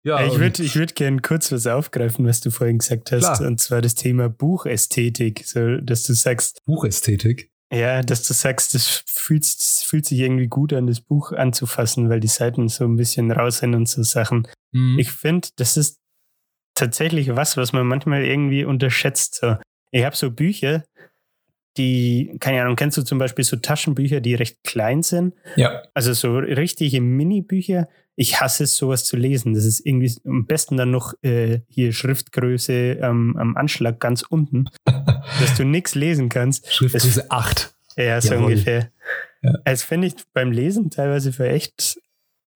Ja, 0.05 0.23
ich 0.23 0.37
würde 0.39 0.61
ich 0.61 0.75
würd 0.75 0.93
gerne 0.95 1.19
kurz 1.19 1.51
was 1.51 1.65
aufgreifen, 1.65 2.27
was 2.27 2.39
du 2.39 2.51
vorhin 2.51 2.77
gesagt 2.77 3.11
hast. 3.11 3.37
Klar. 3.37 3.41
Und 3.41 3.59
zwar 3.59 3.81
das 3.81 3.95
Thema 3.95 4.29
Buchästhetik. 4.29 5.43
So, 5.45 5.77
dass 5.77 6.03
du 6.03 6.13
sagst, 6.13 6.63
Buchästhetik. 6.65 7.49
ja, 7.73 8.03
dass 8.03 8.21
du 8.21 8.33
sagst, 8.33 8.75
das 8.75 9.03
fühlt, 9.07 9.43
das 9.43 9.83
fühlt 9.83 10.05
sich 10.05 10.19
irgendwie 10.19 10.47
gut 10.47 10.73
an, 10.73 10.85
das 10.85 11.01
Buch 11.01 11.31
anzufassen, 11.31 12.09
weil 12.09 12.19
die 12.19 12.27
Seiten 12.27 12.69
so 12.69 12.85
ein 12.85 12.97
bisschen 12.97 13.31
raus 13.31 13.57
sind 13.57 13.73
und 13.73 13.89
so 13.89 14.03
Sachen. 14.03 14.47
Mhm. 14.71 14.99
Ich 14.99 15.11
finde, 15.11 15.47
das 15.55 15.75
ist 15.75 15.97
tatsächlich 16.75 17.35
was, 17.35 17.57
was 17.57 17.73
man 17.73 17.87
manchmal 17.87 18.23
irgendwie 18.23 18.63
unterschätzt. 18.63 19.39
So. 19.41 19.55
Ich 19.89 20.03
habe 20.03 20.15
so 20.15 20.29
Bücher, 20.29 20.83
die, 21.77 22.37
keine 22.39 22.61
Ahnung, 22.61 22.75
kennst 22.75 22.97
du 22.97 23.03
zum 23.03 23.17
Beispiel 23.17 23.43
so 23.43 23.57
Taschenbücher, 23.57 24.21
die 24.21 24.35
recht 24.35 24.63
klein 24.63 25.03
sind? 25.03 25.33
Ja. 25.55 25.83
Also 25.93 26.13
so 26.13 26.37
richtige 26.37 27.01
Mini-Bücher. 27.01 27.87
Ich 28.15 28.39
hasse 28.39 28.63
es, 28.63 28.77
sowas 28.77 29.03
zu 29.03 29.17
lesen. 29.17 29.53
Das 29.53 29.65
ist 29.65 29.85
irgendwie 29.85 30.13
am 30.25 30.45
besten 30.45 30.77
dann 30.77 30.91
noch 30.91 31.13
äh, 31.21 31.59
hier 31.67 31.91
Schriftgröße 31.91 32.99
ähm, 33.01 33.35
am 33.37 33.57
Anschlag 33.57 33.99
ganz 33.99 34.21
unten, 34.21 34.69
dass 34.85 35.55
du 35.57 35.65
nichts 35.65 35.95
lesen 35.95 36.29
kannst. 36.29 36.71
Schriftgröße 36.71 37.29
8. 37.29 37.75
Ja, 37.97 38.21
so 38.21 38.33
Jawohl. 38.33 38.45
ungefähr. 38.45 38.91
Ja. 39.41 39.53
Das 39.65 39.83
finde 39.83 40.07
ich 40.07 40.15
beim 40.33 40.51
Lesen 40.51 40.89
teilweise 40.89 41.33
für 41.33 41.47
echt 41.47 41.99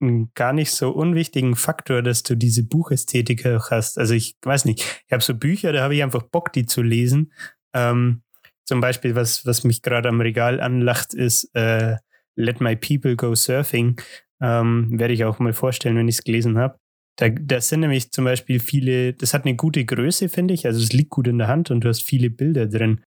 einen 0.02 0.32
gar 0.34 0.54
nicht 0.54 0.72
so 0.72 0.92
unwichtigen 0.92 1.56
Faktor, 1.56 2.02
dass 2.02 2.24
du 2.24 2.36
diese 2.36 2.64
Buchästhetik 2.64 3.46
auch 3.46 3.72
hast. 3.72 3.98
Also 3.98 4.14
ich 4.14 4.38
weiß 4.42 4.66
nicht, 4.66 5.04
ich 5.08 5.12
habe 5.12 5.24
so 5.24 5.36
Bücher, 5.36 5.74
da 5.74 5.82
habe 5.82 5.96
ich 5.96 6.04
einfach 6.04 6.24
Bock, 6.24 6.54
die 6.54 6.66
zu 6.66 6.82
lesen. 6.82 7.34
Ähm, 7.74 8.22
zum 8.70 8.82
Beispiel, 8.82 9.16
was, 9.16 9.48
was 9.48 9.64
mich 9.64 9.82
gerade 9.82 10.10
am 10.10 10.22
Regal 10.22 10.62
anlacht, 10.62 11.16
ist 11.16 11.50
äh, 11.56 11.96
Let 12.36 12.62
My 12.62 12.76
People 12.76 13.16
Go 13.16 13.34
Surfing. 13.34 14.00
Ähm, 14.40 15.00
Werde 15.00 15.16
ich 15.16 15.26
auch 15.26 15.40
mal 15.40 15.54
vorstellen, 15.54 15.98
wenn 15.98 16.08
ich 16.08 16.20
es 16.20 16.24
gelesen 16.24 16.60
habe. 16.60 16.78
Da, 17.16 17.30
da 17.30 17.60
sind 17.62 17.80
nämlich 17.80 18.12
zum 18.12 18.26
Beispiel 18.26 18.60
viele, 18.60 19.14
das 19.14 19.34
hat 19.34 19.46
eine 19.46 19.56
gute 19.56 19.84
Größe, 19.86 20.30
finde 20.30 20.54
ich. 20.54 20.68
Also 20.68 20.80
es 20.82 20.94
liegt 20.94 21.10
gut 21.10 21.28
in 21.28 21.40
der 21.40 21.48
Hand 21.48 21.72
und 21.72 21.84
du 21.84 21.90
hast 21.90 22.04
viele 22.04 22.30
Bilder 22.30 22.68
drin. 22.68 23.02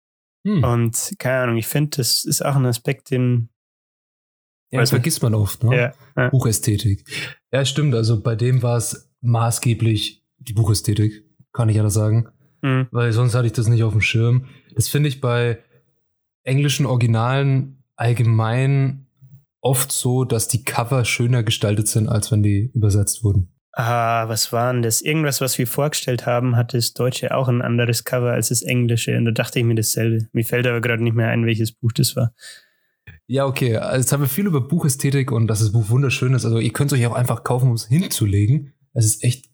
Hm. 0.47 0.63
Und 0.63 1.15
keine 1.19 1.43
Ahnung, 1.43 1.57
ich 1.57 1.67
finde, 1.67 1.97
das 1.97 2.25
ist 2.25 2.45
auch 2.45 2.55
ein 2.55 2.65
Aspekt, 2.65 3.11
den. 3.11 3.49
Ja, 4.71 4.79
das 4.79 4.91
vergisst 4.91 5.25
man 5.25 5.35
oft, 5.35 5.65
ne? 5.65 5.77
Ja, 5.77 5.95
ja. 6.17 6.29
Buchästhetik. 6.31 7.05
Ja, 7.53 7.65
stimmt. 7.65 7.97
Also 7.97 8.23
bei 8.23 8.37
dem 8.37 8.63
war 8.63 8.77
es 8.77 9.11
maßgeblich 9.23 10.23
die 10.39 10.53
Buchästhetik, 10.53 11.25
kann 11.53 11.69
ich 11.69 11.75
ja 11.75 11.83
das 11.83 11.95
sagen. 11.95 12.29
Mhm. 12.63 12.87
Weil 12.93 13.13
sonst 13.13 13.35
hatte 13.35 13.47
ich 13.47 13.53
das 13.53 13.67
nicht 13.67 13.83
auf 13.83 13.93
dem 13.93 14.01
Schirm. 14.01 14.47
Das 14.79 14.87
finde 14.87 15.09
ich 15.09 15.21
bei 15.21 15.59
englischen 16.45 16.87
Originalen 16.87 17.83
allgemein 17.97 19.09
oft 19.61 19.91
so, 19.91 20.25
dass 20.25 20.47
die 20.47 20.63
Cover 20.63 21.05
schöner 21.05 21.43
gestaltet 21.43 21.89
sind, 21.89 22.09
als 22.09 22.31
wenn 22.31 22.45
die 22.45 22.71
übersetzt 22.75 23.25
wurden. 23.25 23.53
Ah, 23.73 24.29
was 24.29 24.53
war 24.53 24.73
denn 24.73 24.83
das? 24.83 25.01
Irgendwas, 25.01 25.41
was 25.41 25.59
wir 25.59 25.67
vorgestellt 25.67 26.27
haben, 26.27 26.55
hatte 26.55 26.77
das 26.77 26.95
Deutsche 26.95 27.35
auch 27.35 27.49
ein 27.49 27.61
anderes 27.61 28.05
Cover 28.05 28.31
als 28.31 28.51
das 28.51 28.63
Englische. 28.63 29.17
Und 29.17 29.25
da 29.25 29.33
dachte 29.33 29.59
ich 29.59 29.65
mir 29.65 29.75
dasselbe. 29.75 30.29
Mir 30.33 30.45
fällt 30.45 30.69
aber 30.69 30.81
gerade 30.81 31.03
nicht 31.03 31.17
mehr 31.17 31.31
ein, 31.31 31.45
welches 31.45 31.73
Buch 31.73 31.91
das 31.93 32.15
war. 32.15 32.33
Ja, 33.27 33.47
okay. 33.47 33.79
Also 33.79 33.99
jetzt 33.99 34.13
haben 34.13 34.21
wir 34.21 34.29
viel 34.29 34.47
über 34.47 34.61
Buchästhetik 34.61 35.33
und 35.33 35.49
dass 35.49 35.59
das 35.59 35.73
Buch 35.73 35.89
wunderschön 35.89 36.35
ist. 36.35 36.45
Also 36.45 36.61
ihr 36.61 36.73
könnt 36.73 36.93
es 36.93 36.99
euch 37.01 37.07
auch 37.09 37.17
einfach 37.17 37.43
kaufen, 37.43 37.69
um 37.69 37.75
es 37.75 37.89
hinzulegen. 37.89 38.75
Es 38.93 39.07
ist 39.07 39.25
echt 39.25 39.47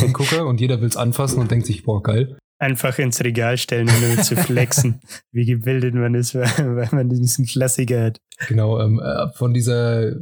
ein 0.00 0.12
Gucker 0.12 0.46
und 0.46 0.60
jeder 0.60 0.80
will 0.80 0.88
es 0.88 0.96
anfassen 0.96 1.40
und 1.40 1.50
denkt 1.50 1.66
sich, 1.66 1.82
boah, 1.82 2.00
geil. 2.00 2.38
Einfach 2.58 2.98
ins 2.98 3.22
Regal 3.22 3.58
stellen, 3.58 3.88
um 3.88 3.94
damit 4.00 4.24
zu 4.24 4.36
flexen, 4.36 5.00
wie 5.32 5.44
gebildet 5.44 5.94
man 5.94 6.14
ist, 6.14 6.34
weil 6.36 6.88
man 6.92 7.08
diesen 7.10 7.44
Klassiker 7.46 8.04
hat. 8.04 8.18
Genau, 8.48 8.80
ähm, 8.80 9.00
äh, 9.00 9.32
von 9.36 9.52
dieser 9.52 10.12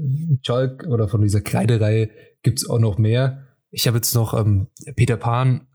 Chalk 0.42 0.86
oder 0.86 1.08
von 1.08 1.20
dieser 1.22 1.40
Kreidereihe 1.42 2.10
gibt 2.42 2.58
es 2.58 2.68
auch 2.68 2.78
noch 2.78 2.98
mehr. 2.98 3.46
Ich 3.70 3.86
habe 3.86 3.98
jetzt 3.98 4.14
noch 4.14 4.32
ähm, 4.38 4.68
Peter 4.96 5.16
Pan 5.16 5.66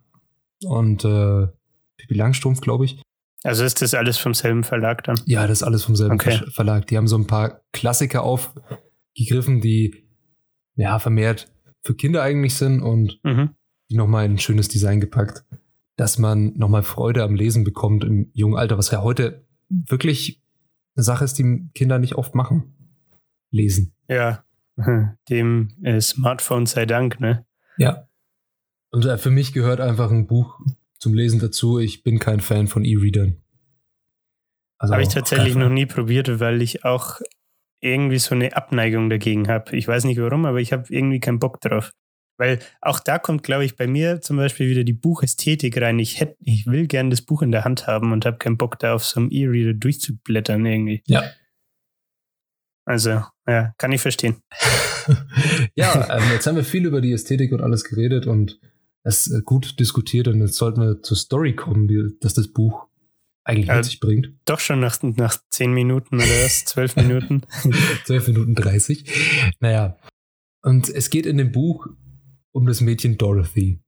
und 0.65 1.05
äh, 1.05 1.47
Pippi 1.97 2.15
Langstrumpf, 2.15 2.61
glaube 2.61 2.85
ich. 2.85 3.01
Also 3.43 3.63
ist 3.63 3.81
das 3.81 3.93
alles 3.93 4.17
vom 4.17 4.33
selben 4.33 4.63
Verlag 4.63 5.03
dann? 5.03 5.19
Ja, 5.25 5.45
das 5.47 5.59
ist 5.59 5.63
alles 5.63 5.83
vom 5.83 5.95
selben 5.95 6.15
Okay. 6.15 6.37
Ver- 6.39 6.51
Verlag. 6.51 6.87
Die 6.87 6.97
haben 6.97 7.07
so 7.07 7.17
ein 7.17 7.27
paar 7.27 7.61
Klassiker 7.71 8.23
aufgegriffen, 8.23 9.61
die 9.61 10.07
ja 10.75 10.99
vermehrt 10.99 11.47
für 11.83 11.95
Kinder 11.95 12.23
eigentlich 12.23 12.55
sind 12.55 12.81
und 12.81 13.19
Mhm. 13.23 13.51
die 13.89 13.95
nochmal 13.95 14.25
in 14.25 14.33
ein 14.33 14.39
schönes 14.39 14.67
Design 14.67 14.99
gepackt, 14.99 15.43
dass 15.97 16.17
man 16.17 16.53
nochmal 16.55 16.83
Freude 16.83 17.23
am 17.23 17.35
Lesen 17.35 17.63
bekommt 17.63 18.05
im 18.05 18.29
jungen 18.33 18.55
Alter, 18.55 18.77
was 18.77 18.91
ja 18.91 19.01
heute 19.01 19.45
wirklich 19.67 20.41
eine 20.95 21.03
Sache 21.03 21.25
ist, 21.25 21.37
die 21.37 21.69
Kinder 21.73 21.99
nicht 21.99 22.15
oft 22.15 22.35
machen. 22.35 22.73
Lesen. 23.51 23.93
Ja, 24.07 24.43
dem 25.29 25.69
äh, 25.83 25.99
Smartphone 25.99 26.65
sei 26.65 26.85
Dank, 26.85 27.19
ne? 27.19 27.45
Ja. 27.77 28.07
Und 28.91 29.05
äh, 29.05 29.17
für 29.17 29.31
mich 29.31 29.53
gehört 29.53 29.81
einfach 29.81 30.11
ein 30.11 30.27
Buch 30.27 30.59
zum 30.99 31.13
Lesen 31.13 31.39
dazu. 31.39 31.79
Ich 31.79 32.03
bin 32.03 32.19
kein 32.19 32.39
Fan 32.39 32.67
von 32.67 32.85
E-Readern. 32.85 33.37
Also 34.77 34.93
Habe 34.93 35.03
ich 35.03 35.09
tatsächlich 35.09 35.55
noch 35.55 35.69
nie 35.69 35.87
probiert, 35.87 36.39
weil 36.39 36.61
ich 36.61 36.85
auch 36.85 37.19
irgendwie 37.79 38.19
so 38.19 38.35
eine 38.35 38.55
Abneigung 38.55 39.09
dagegen 39.09 39.47
habe. 39.47 39.75
Ich 39.75 39.87
weiß 39.87 40.03
nicht 40.03 40.19
warum, 40.19 40.45
aber 40.45 40.59
ich 40.59 40.71
habe 40.71 40.85
irgendwie 40.89 41.19
keinen 41.19 41.39
Bock 41.39 41.59
drauf. 41.61 41.91
Weil 42.37 42.59
auch 42.81 42.99
da 42.99 43.19
kommt, 43.19 43.43
glaube 43.43 43.65
ich, 43.65 43.75
bei 43.75 43.87
mir 43.87 44.21
zum 44.21 44.37
Beispiel 44.37 44.69
wieder 44.69 44.83
die 44.83 44.93
Buchästhetik 44.93 45.79
rein. 45.81 45.99
Ich, 45.99 46.19
hätt, 46.19 46.37
ich 46.39 46.67
will 46.67 46.87
gern 46.87 47.09
das 47.09 47.21
Buch 47.21 47.41
in 47.41 47.51
der 47.51 47.65
Hand 47.65 47.87
haben 47.87 48.11
und 48.11 48.25
habe 48.25 48.37
keinen 48.37 48.57
Bock 48.57 48.77
da 48.79 48.93
auf 48.93 49.03
so 49.03 49.19
einem 49.19 49.29
E-Reader 49.31 49.73
durchzublättern 49.73 50.65
irgendwie. 50.65 51.01
Ja. 51.07 51.23
Also, 52.85 53.23
ja, 53.47 53.73
kann 53.77 53.91
ich 53.91 54.01
verstehen. 54.01 54.37
ja, 55.75 56.17
ähm, 56.17 56.23
jetzt 56.31 56.47
haben 56.47 56.55
wir 56.55 56.63
viel 56.63 56.85
über 56.85 57.01
die 57.01 57.11
Ästhetik 57.11 57.51
und 57.51 57.61
alles 57.61 57.83
geredet 57.83 58.27
und 58.27 58.59
es 59.03 59.29
äh, 59.31 59.41
gut 59.43 59.79
diskutiert 59.79 60.27
und 60.27 60.39
jetzt 60.39 60.55
sollten 60.55 60.81
wir 60.81 61.01
zur 61.01 61.17
Story 61.17 61.53
kommen, 61.55 61.87
die, 61.87 62.17
dass 62.21 62.33
das 62.33 62.47
Buch 62.47 62.87
eigentlich 63.43 63.67
mit 63.67 63.85
sich 63.85 63.99
bringt. 63.99 64.33
Doch 64.45 64.59
schon 64.59 64.79
nach, 64.79 65.01
nach 65.01 65.37
zehn 65.49 65.73
Minuten 65.73 66.15
oder 66.15 66.25
was? 66.25 66.65
Zwölf 66.65 66.95
Minuten. 66.97 67.41
12 68.05 68.27
Minuten 68.27 68.55
30. 68.55 69.05
Naja. 69.59 69.97
Und 70.61 70.89
es 70.89 71.09
geht 71.09 71.25
in 71.25 71.37
dem 71.37 71.53
Buch 71.53 71.87
um 72.57 72.65
das 72.65 72.81
Mädchen 72.81 73.19
Dorothy. 73.19 73.79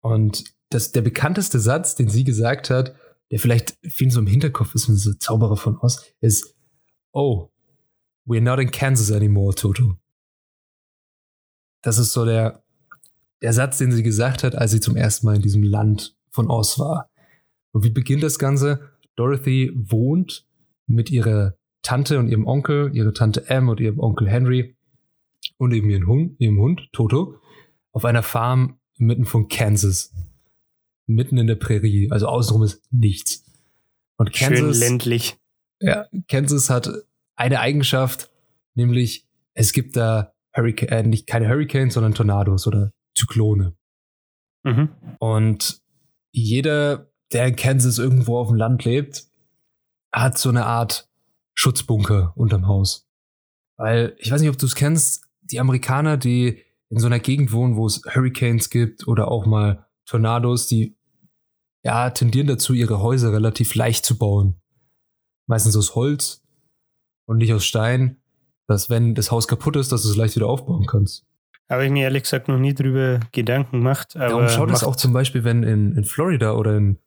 Und 0.00 0.42
das, 0.70 0.90
der 0.90 1.02
bekannteste 1.02 1.60
Satz, 1.60 1.94
den 1.94 2.08
sie 2.08 2.24
gesagt 2.24 2.68
hat, 2.68 2.96
der 3.30 3.38
vielleicht 3.38 3.78
vielen 3.84 4.10
so 4.10 4.18
im 4.18 4.26
Hinterkopf 4.26 4.74
ist, 4.74 4.88
wenn 4.88 4.96
so 4.96 5.12
Zauberer 5.14 5.56
von 5.56 5.78
Oz, 5.78 6.04
ist, 6.20 6.56
oh, 7.12 7.48
we're 8.26 8.40
not 8.40 8.58
in 8.58 8.72
Kansas 8.72 9.12
anymore, 9.12 9.54
Toto. 9.54 9.96
Das 11.82 11.98
ist 11.98 12.12
so 12.12 12.24
der, 12.24 12.64
der 13.40 13.52
Satz, 13.52 13.78
den 13.78 13.92
sie 13.92 14.02
gesagt 14.02 14.42
hat, 14.42 14.56
als 14.56 14.72
sie 14.72 14.80
zum 14.80 14.96
ersten 14.96 15.26
Mal 15.26 15.36
in 15.36 15.42
diesem 15.42 15.62
Land 15.62 16.16
von 16.30 16.50
Oz 16.50 16.76
war. 16.80 17.08
Und 17.70 17.84
wie 17.84 17.90
beginnt 17.90 18.24
das 18.24 18.40
Ganze? 18.40 18.90
Dorothy 19.14 19.70
wohnt 19.76 20.44
mit 20.88 21.08
ihrer 21.08 21.54
Tante 21.82 22.18
und 22.18 22.26
ihrem 22.26 22.48
Onkel, 22.48 22.90
ihre 22.94 23.12
Tante 23.12 23.48
Em 23.48 23.68
und 23.68 23.78
ihrem 23.78 24.00
Onkel 24.00 24.28
Henry 24.28 24.76
und 25.56 25.72
eben 25.72 25.88
ihren 25.88 26.08
Hund, 26.08 26.34
ihrem 26.40 26.58
Hund 26.58 26.88
Toto 26.92 27.40
auf 27.92 28.04
einer 28.04 28.22
Farm 28.22 28.78
mitten 28.96 29.24
von 29.24 29.48
Kansas. 29.48 30.12
Mitten 31.06 31.38
in 31.38 31.46
der 31.46 31.56
Prärie. 31.56 32.10
Also 32.10 32.26
außenrum 32.28 32.62
ist 32.62 32.82
nichts. 32.90 33.44
Und 34.16 34.36
Schön 34.36 34.54
Kansas, 34.54 34.78
ländlich. 34.78 35.36
ja, 35.80 36.06
Kansas 36.28 36.70
hat 36.70 36.90
eine 37.36 37.60
Eigenschaft, 37.60 38.30
nämlich 38.74 39.26
es 39.54 39.72
gibt 39.72 39.96
da 39.96 40.34
Hurricane, 40.54 40.88
äh, 40.90 41.02
nicht 41.02 41.26
keine 41.26 41.48
Hurricanes, 41.48 41.94
sondern 41.94 42.14
Tornados 42.14 42.66
oder 42.66 42.92
Zyklone. 43.14 43.74
Mhm. 44.62 44.90
Und 45.18 45.80
jeder, 46.32 47.10
der 47.32 47.46
in 47.46 47.56
Kansas 47.56 47.98
irgendwo 47.98 48.38
auf 48.38 48.48
dem 48.48 48.56
Land 48.56 48.84
lebt, 48.84 49.24
hat 50.12 50.38
so 50.38 50.48
eine 50.48 50.66
Art 50.66 51.08
Schutzbunker 51.54 52.32
unterm 52.36 52.66
Haus. 52.66 53.08
Weil, 53.76 54.14
ich 54.18 54.30
weiß 54.30 54.40
nicht, 54.40 54.50
ob 54.50 54.58
du 54.58 54.66
es 54.66 54.74
kennst, 54.74 55.26
die 55.40 55.60
Amerikaner, 55.60 56.16
die 56.16 56.62
in 56.90 56.98
so 56.98 57.06
einer 57.06 57.20
Gegend 57.20 57.52
wohnen, 57.52 57.76
wo 57.76 57.86
es 57.86 58.02
Hurricanes 58.14 58.68
gibt 58.70 59.06
oder 59.06 59.28
auch 59.30 59.46
mal 59.46 59.86
Tornados, 60.06 60.66
die 60.66 60.96
ja 61.84 62.10
tendieren 62.10 62.48
dazu, 62.48 62.74
ihre 62.74 63.00
Häuser 63.00 63.32
relativ 63.32 63.74
leicht 63.74 64.04
zu 64.04 64.18
bauen. 64.18 64.60
Meistens 65.46 65.76
aus 65.76 65.94
Holz 65.94 66.42
und 67.26 67.38
nicht 67.38 67.52
aus 67.52 67.64
Stein, 67.64 68.16
dass 68.66 68.90
wenn 68.90 69.14
das 69.14 69.30
Haus 69.30 69.48
kaputt 69.48 69.76
ist, 69.76 69.92
dass 69.92 70.02
du 70.02 70.10
es 70.10 70.16
leicht 70.16 70.36
wieder 70.36 70.46
aufbauen 70.48 70.86
kannst. 70.86 71.24
Habe 71.68 71.84
ich 71.84 71.90
mir 71.92 72.02
ehrlich 72.04 72.24
gesagt 72.24 72.48
noch 72.48 72.58
nie 72.58 72.74
drüber 72.74 73.20
Gedanken 73.30 73.78
gemacht. 73.78 74.16
Aber 74.16 74.28
Darum 74.28 74.48
schaut 74.48 74.70
es 74.70 74.82
auch 74.82 74.96
zum 74.96 75.12
Beispiel, 75.12 75.44
wenn 75.44 75.62
in, 75.62 75.96
in 75.96 76.04
Florida 76.04 76.54
oder 76.54 76.76
in 76.76 76.98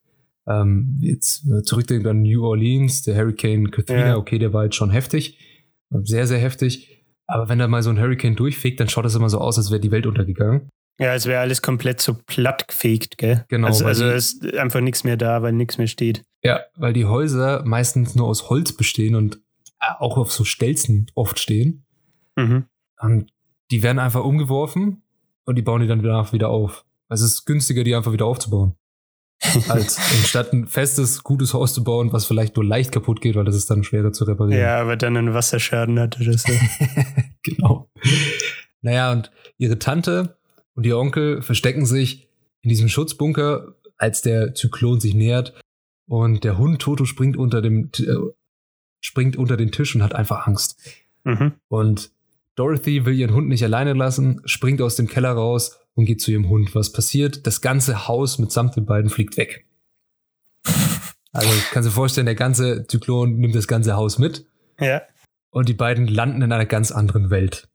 ähm, 0.47 0.97
jetzt 1.01 1.45
äh, 1.49 1.63
zurückdenkt 1.63 2.07
an 2.07 2.21
New 2.21 2.43
Orleans, 2.45 3.01
der 3.03 3.15
Hurricane 3.15 3.71
Katrina, 3.71 4.07
Ja. 4.07 4.17
okay, 4.17 4.39
der 4.39 4.53
war 4.53 4.65
jetzt 4.65 4.75
schon 4.75 4.89
heftig, 4.89 5.37
sehr, 5.89 6.27
sehr 6.27 6.39
heftig. 6.39 7.02
Aber 7.33 7.49
wenn 7.49 7.57
da 7.57 7.67
mal 7.67 7.81
so 7.81 7.89
ein 7.89 7.99
Hurricane 7.99 8.35
durchfegt, 8.35 8.79
dann 8.79 8.89
schaut 8.89 9.05
es 9.05 9.15
immer 9.15 9.29
so 9.29 9.39
aus, 9.39 9.57
als 9.57 9.71
wäre 9.71 9.79
die 9.81 9.89
Welt 9.91 10.05
untergegangen. 10.05 10.69
Ja, 10.99 11.15
es 11.15 11.25
wäre 11.25 11.39
alles 11.41 11.63
komplett 11.63 11.99
so 11.99 12.13
platt 12.27 12.67
gefegt, 12.67 13.17
gell? 13.17 13.45
Genau, 13.49 13.67
Also, 13.67 13.85
also 13.85 14.03
die- 14.05 14.11
es 14.11 14.33
ist 14.33 14.53
einfach 14.55 14.81
nichts 14.81 15.03
mehr 15.03 15.17
da, 15.17 15.41
weil 15.41 15.51
nichts 15.53 15.79
mehr 15.79 15.87
steht. 15.87 16.23
Ja, 16.43 16.59
weil 16.75 16.93
die 16.93 17.05
Häuser 17.05 17.63
meistens 17.65 18.13
nur 18.13 18.27
aus 18.27 18.51
Holz 18.51 18.73
bestehen 18.73 19.15
und 19.15 19.37
äh, 19.81 19.85
auch 19.99 20.17
auf 20.17 20.31
so 20.31 20.43
Stelzen 20.43 21.07
oft 21.15 21.39
stehen. 21.39 21.85
Mhm. 22.35 22.65
Und 23.01 23.31
die 23.71 23.81
werden 23.81 23.97
einfach 23.97 24.23
umgeworfen 24.23 25.01
und 25.45 25.55
die 25.55 25.63
bauen 25.63 25.81
die 25.81 25.87
dann 25.87 26.03
danach 26.03 26.33
wieder 26.33 26.49
auf. 26.49 26.85
Also 27.09 27.25
es 27.25 27.33
ist 27.33 27.45
günstiger, 27.45 27.83
die 27.83 27.95
einfach 27.95 28.11
wieder 28.13 28.27
aufzubauen. 28.27 28.75
als 29.69 29.97
anstatt 29.97 30.53
ein 30.53 30.67
festes, 30.67 31.23
gutes 31.23 31.53
Haus 31.53 31.73
zu 31.73 31.83
bauen, 31.83 32.13
was 32.13 32.25
vielleicht 32.25 32.55
nur 32.55 32.65
leicht 32.65 32.91
kaputt 32.91 33.21
geht, 33.21 33.35
weil 33.35 33.45
das 33.45 33.55
ist 33.55 33.69
dann 33.69 33.83
schwerer 33.83 34.11
zu 34.11 34.23
reparieren. 34.23 34.61
Ja, 34.61 34.79
aber 34.79 34.95
dann 34.95 35.17
einen 35.17 35.33
Wasserschaden 35.33 35.99
hat 35.99 36.19
oder 36.19 36.37
so. 36.37 36.51
genau. 37.43 37.89
Naja, 38.81 39.11
und 39.11 39.31
ihre 39.57 39.79
Tante 39.79 40.37
und 40.75 40.85
ihr 40.85 40.97
Onkel 40.97 41.41
verstecken 41.41 41.85
sich 41.85 42.29
in 42.61 42.69
diesem 42.69 42.89
Schutzbunker, 42.89 43.75
als 43.97 44.21
der 44.21 44.53
Zyklon 44.55 44.99
sich 44.99 45.13
nähert. 45.13 45.53
Und 46.07 46.43
der 46.43 46.57
Hund 46.57 46.81
Toto 46.81 47.05
springt 47.05 47.37
unter 47.37 47.61
dem 47.61 47.89
äh, 47.97 48.15
springt 48.99 49.35
unter 49.35 49.57
den 49.57 49.71
Tisch 49.71 49.95
und 49.95 50.03
hat 50.03 50.15
einfach 50.15 50.47
Angst. 50.47 50.77
Mhm. 51.23 51.53
Und 51.67 52.11
Dorothy 52.55 53.05
will 53.05 53.13
ihren 53.15 53.33
Hund 53.33 53.47
nicht 53.47 53.63
alleine 53.63 53.93
lassen, 53.93 54.41
springt 54.45 54.81
aus 54.81 54.95
dem 54.95 55.07
Keller 55.07 55.31
raus 55.31 55.79
und 55.95 56.05
geht 56.05 56.21
zu 56.21 56.31
ihrem 56.31 56.49
Hund. 56.49 56.73
Was 56.75 56.91
passiert? 56.91 57.45
Das 57.47 57.61
ganze 57.61 58.07
Haus 58.07 58.37
mitsamt 58.39 58.75
den 58.75 58.85
beiden 58.85 59.09
fliegt 59.09 59.37
weg. 59.37 59.65
Also 61.31 61.49
kannst 61.71 61.87
du 61.87 61.89
dir 61.89 61.95
vorstellen, 61.95 62.25
der 62.25 62.35
ganze 62.35 62.85
Zyklon 62.87 63.37
nimmt 63.37 63.55
das 63.55 63.67
ganze 63.67 63.95
Haus 63.95 64.19
mit 64.19 64.45
Ja. 64.79 65.01
und 65.49 65.67
die 65.67 65.73
beiden 65.73 66.07
landen 66.07 66.41
in 66.43 66.51
einer 66.51 66.65
ganz 66.67 66.91
anderen 66.91 67.29
Welt. 67.31 67.67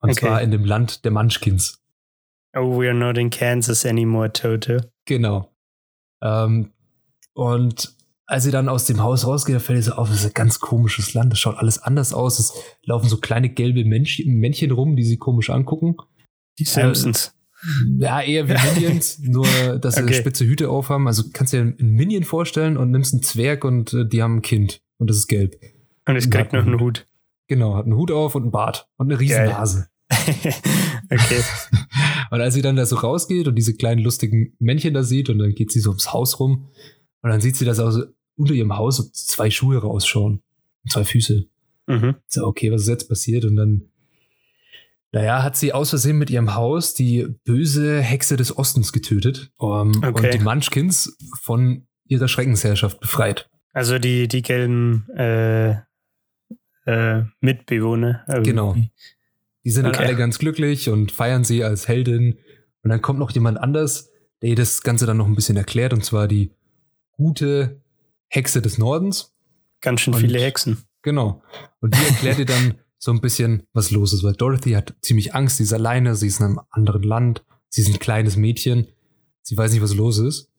Und 0.00 0.10
Okay. 0.10 0.20
zwar 0.26 0.42
in 0.42 0.50
dem 0.50 0.64
Land 0.64 1.04
der 1.04 1.12
Munchkins. 1.12 1.80
Oh, 2.54 2.78
we're 2.78 2.92
not 2.92 3.16
in 3.16 3.30
Kansas 3.30 3.86
anymore, 3.86 4.30
Toto. 4.32 4.80
Genau. 5.06 5.50
Ähm, 6.20 6.72
und 7.32 7.94
als 8.26 8.44
sie 8.44 8.50
dann 8.50 8.68
aus 8.68 8.84
dem 8.84 9.02
Haus 9.02 9.26
rausgeht, 9.26 9.60
fällt 9.60 9.78
ihr 9.78 9.82
so 9.82 9.92
auf, 9.92 10.10
es 10.10 10.20
ist 10.20 10.26
ein 10.26 10.34
ganz 10.34 10.60
komisches 10.60 11.14
Land. 11.14 11.32
Es 11.32 11.40
schaut 11.40 11.56
alles 11.56 11.78
anders 11.78 12.12
aus. 12.12 12.38
Es 12.38 12.52
laufen 12.84 13.08
so 13.08 13.18
kleine 13.18 13.48
gelbe 13.50 13.84
Männchen, 13.84 14.34
Männchen 14.34 14.70
rum, 14.70 14.96
die 14.96 15.04
sie 15.04 15.16
komisch 15.16 15.50
angucken. 15.50 15.96
Die 16.58 16.64
Simpsons. 16.64 17.34
Ja, 17.98 18.20
eher 18.20 18.48
wie 18.48 18.54
Minions, 18.54 19.18
nur 19.22 19.46
dass 19.78 19.94
sie 19.94 20.02
Okay. 20.02 20.14
spitze 20.14 20.44
Hüte 20.44 20.68
aufhaben. 20.68 21.06
Also 21.06 21.24
kannst 21.32 21.52
du 21.52 21.58
dir 21.58 21.76
einen 21.78 21.92
Minion 21.92 22.24
vorstellen 22.24 22.76
und 22.76 22.90
nimmst 22.90 23.12
einen 23.14 23.22
Zwerg 23.22 23.64
und 23.64 23.92
äh, 23.92 24.06
die 24.06 24.22
haben 24.22 24.38
ein 24.38 24.42
Kind. 24.42 24.80
Und 24.98 25.10
das 25.10 25.16
ist 25.18 25.28
gelb. 25.28 25.56
Und 26.06 26.16
es 26.16 26.28
kriegt 26.28 26.52
noch 26.52 26.66
einen 26.66 26.80
Hut. 26.80 27.06
Genau, 27.48 27.76
hat 27.76 27.84
einen 27.84 27.96
Hut 27.96 28.10
auf 28.10 28.34
und 28.34 28.42
einen 28.42 28.50
Bart 28.50 28.88
und 28.96 29.10
eine 29.10 29.20
riesen. 29.20 29.44
Nase. 29.44 29.88
okay. 30.10 31.42
Und 32.30 32.40
als 32.40 32.54
sie 32.54 32.62
dann 32.62 32.76
da 32.76 32.86
so 32.86 32.96
rausgeht 32.96 33.46
und 33.46 33.56
diese 33.56 33.74
kleinen 33.74 34.02
lustigen 34.02 34.54
Männchen 34.58 34.94
da 34.94 35.02
sieht 35.02 35.28
und 35.28 35.38
dann 35.38 35.54
geht 35.54 35.70
sie 35.70 35.80
so 35.80 35.90
ums 35.90 36.14
Haus 36.14 36.40
rum 36.40 36.70
und 37.22 37.30
dann 37.30 37.40
sieht 37.40 37.56
sie, 37.56 37.64
dass 37.64 37.78
aus 37.78 37.98
unter 38.36 38.54
ihrem 38.54 38.76
Haus 38.76 39.12
zwei 39.12 39.50
Schuhe 39.50 39.78
rausschauen. 39.78 40.42
Und 40.84 40.90
zwei 40.90 41.04
Füße. 41.04 41.44
Mhm. 41.86 42.16
So, 42.26 42.44
okay, 42.46 42.72
was 42.72 42.82
ist 42.82 42.88
jetzt 42.88 43.08
passiert? 43.08 43.44
Und 43.44 43.54
dann, 43.56 43.82
naja, 45.12 45.42
hat 45.42 45.56
sie 45.56 45.72
aus 45.72 45.90
Versehen 45.90 46.18
mit 46.18 46.30
ihrem 46.30 46.54
Haus 46.54 46.94
die 46.94 47.26
böse 47.44 48.00
Hexe 48.00 48.36
des 48.36 48.56
Ostens 48.56 48.92
getötet 48.92 49.52
um, 49.58 49.92
Okay. 50.02 50.08
und 50.26 50.34
die 50.34 50.38
Munchkins 50.40 51.16
von 51.40 51.86
ihrer 52.06 52.26
Schreckensherrschaft 52.28 52.98
befreit. 53.00 53.48
Also 53.72 53.98
die, 53.98 54.26
die 54.28 54.42
gelben 54.42 55.06
äh, 55.16 55.76
äh, 56.86 57.22
Mitbewohner. 57.40 58.24
irgendwie. 58.28 58.50
Genau. 58.50 58.76
Die 59.64 59.70
sind 59.70 59.84
dann 59.84 59.94
Okay. 59.94 60.04
alle 60.06 60.16
ganz 60.16 60.38
glücklich 60.38 60.88
und 60.88 61.12
feiern 61.12 61.44
sie 61.44 61.62
als 61.62 61.86
Heldin. 61.86 62.38
Und 62.82 62.90
dann 62.90 63.00
kommt 63.02 63.18
noch 63.20 63.30
jemand 63.30 63.58
anders, 63.58 64.10
der 64.40 64.50
ihr 64.50 64.56
das 64.56 64.82
Ganze 64.82 65.06
dann 65.06 65.18
noch 65.18 65.26
ein 65.26 65.36
bisschen 65.36 65.56
erklärt, 65.56 65.92
und 65.92 66.04
zwar 66.04 66.26
die 66.26 66.50
gute 67.22 67.80
Hexe 68.28 68.60
des 68.62 68.78
Nordens. 68.78 69.32
Ganz 69.80 70.00
schön 70.00 70.14
Und- 70.14 70.20
viele 70.20 70.40
Hexen. 70.40 70.78
Genau. 71.02 71.42
Und 71.80 71.94
die 71.94 72.04
erklärt 72.06 72.38
ihr 72.38 72.46
dann 72.46 72.74
so 72.98 73.10
ein 73.12 73.20
bisschen, 73.20 73.64
was 73.72 73.90
los 73.90 74.12
ist, 74.12 74.22
weil 74.22 74.34
Dorothy 74.34 74.72
hat 74.72 74.94
ziemlich 75.00 75.34
Angst, 75.34 75.56
sie 75.56 75.64
ist 75.64 75.72
alleine, 75.72 76.14
sie 76.14 76.28
ist 76.28 76.38
in 76.40 76.46
einem 76.46 76.60
anderen 76.70 77.02
Land, 77.02 77.44
sie 77.68 77.82
ist 77.82 77.88
ein 77.92 77.98
kleines 77.98 78.36
Mädchen, 78.36 78.86
sie 79.42 79.56
weiß 79.56 79.72
nicht, 79.72 79.82
was 79.82 79.94
los 79.94 80.18
ist. 80.18 80.50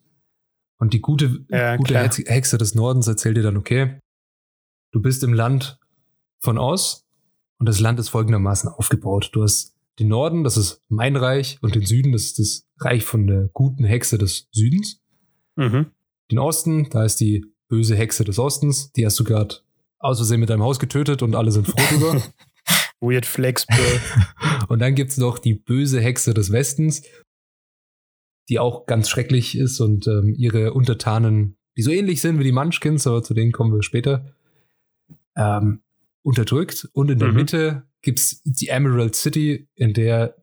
Und 0.77 0.93
die 0.93 0.99
gute, 1.01 1.45
Ja, 1.49 1.77
gute 1.77 1.93
klar. 1.93 2.09
Hexe 2.09 2.57
des 2.57 2.75
Nordens 2.75 3.07
erzählt 3.07 3.37
ihr 3.37 3.43
dann, 3.43 3.55
okay, 3.57 3.97
du 4.91 5.01
bist 5.01 5.23
im 5.23 5.33
Land 5.33 5.79
von 6.39 6.57
Oz 6.57 7.05
und 7.59 7.67
das 7.69 7.79
Land 7.79 7.99
ist 7.99 8.09
folgendermaßen 8.09 8.69
aufgebaut. 8.69 9.29
Du 9.31 9.43
hast 9.43 9.75
den 9.99 10.09
Norden, 10.09 10.43
das 10.43 10.57
ist 10.57 10.81
mein 10.89 11.15
Reich, 11.15 11.57
und 11.61 11.75
den 11.75 11.85
Süden, 11.85 12.11
das 12.11 12.23
ist 12.23 12.39
das 12.39 12.67
Reich 12.79 13.05
von 13.05 13.27
der 13.27 13.49
guten 13.53 13.85
Hexe 13.85 14.17
des 14.17 14.49
Südens. 14.51 14.99
Mhm. 15.55 15.91
Den 16.33 16.39
Osten, 16.39 16.89
da 16.89 17.05
ist 17.05 17.17
die 17.17 17.45
böse 17.67 17.95
Hexe 17.95 18.23
des 18.23 18.39
Ostens, 18.39 18.91
die 18.93 19.05
hast 19.05 19.19
du 19.19 19.23
gerade 19.23 19.57
aus 19.99 20.17
Versehen 20.17 20.39
mit 20.39 20.49
deinem 20.49 20.63
Haus 20.63 20.79
getötet 20.79 21.21
und 21.21 21.35
alle 21.35 21.51
sind 21.51 21.67
froh 21.67 21.79
drüber. 21.91 22.23
Weird 22.99 23.27
Flex, 23.27 23.67
Bro. 23.67 23.75
und 24.69 24.79
dann 24.79 24.95
gibt's 24.95 25.17
noch 25.17 25.37
die 25.37 25.53
böse 25.53 26.01
Hexe 26.01 26.33
des 26.33 26.51
Westens, 26.51 27.03
die 28.49 28.57
auch 28.57 28.87
ganz 28.87 29.09
schrecklich 29.09 29.55
ist 29.55 29.79
und 29.79 30.07
ähm, 30.07 30.33
ihre 30.35 30.73
Untertanen, 30.73 31.55
die 31.77 31.83
so 31.83 31.91
ähnlich 31.91 32.19
sind 32.19 32.39
wie 32.39 32.45
die 32.45 32.51
Munchkins, 32.51 33.05
aber 33.05 33.21
zu 33.21 33.35
denen 33.35 33.51
kommen 33.51 33.71
wir 33.71 33.83
später, 33.83 34.33
ähm, 35.35 35.83
unterdrückt. 36.23 36.89
Und 36.93 37.11
in 37.11 37.19
der 37.19 37.27
Mhm. 37.27 37.35
Mitte 37.35 37.83
gibt's 38.01 38.41
die 38.43 38.69
Emerald 38.69 39.13
City, 39.13 39.67
in 39.75 39.93
der 39.93 40.35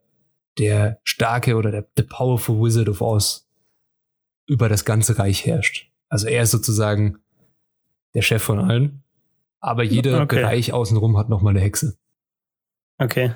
der 0.57 1.01
starke 1.03 1.57
oder 1.57 1.69
der 1.71 1.87
the 1.97 2.03
powerful 2.03 2.61
Wizard 2.61 2.87
of 2.87 3.01
Oz 3.01 3.50
über 4.51 4.67
das 4.67 4.83
ganze 4.83 5.17
Reich 5.17 5.45
herrscht. 5.45 5.89
Also 6.09 6.27
er 6.27 6.43
ist 6.43 6.51
sozusagen 6.51 7.19
der 8.13 8.21
Chef 8.21 8.43
von 8.43 8.59
allen. 8.59 9.01
Aber 9.61 9.81
jeder 9.81 10.23
Okay. 10.23 10.41
Bereich 10.41 10.73
außenrum 10.73 11.17
hat 11.17 11.29
nochmal 11.29 11.51
eine 11.51 11.61
Hexe. 11.61 11.95
Okay. 12.97 13.33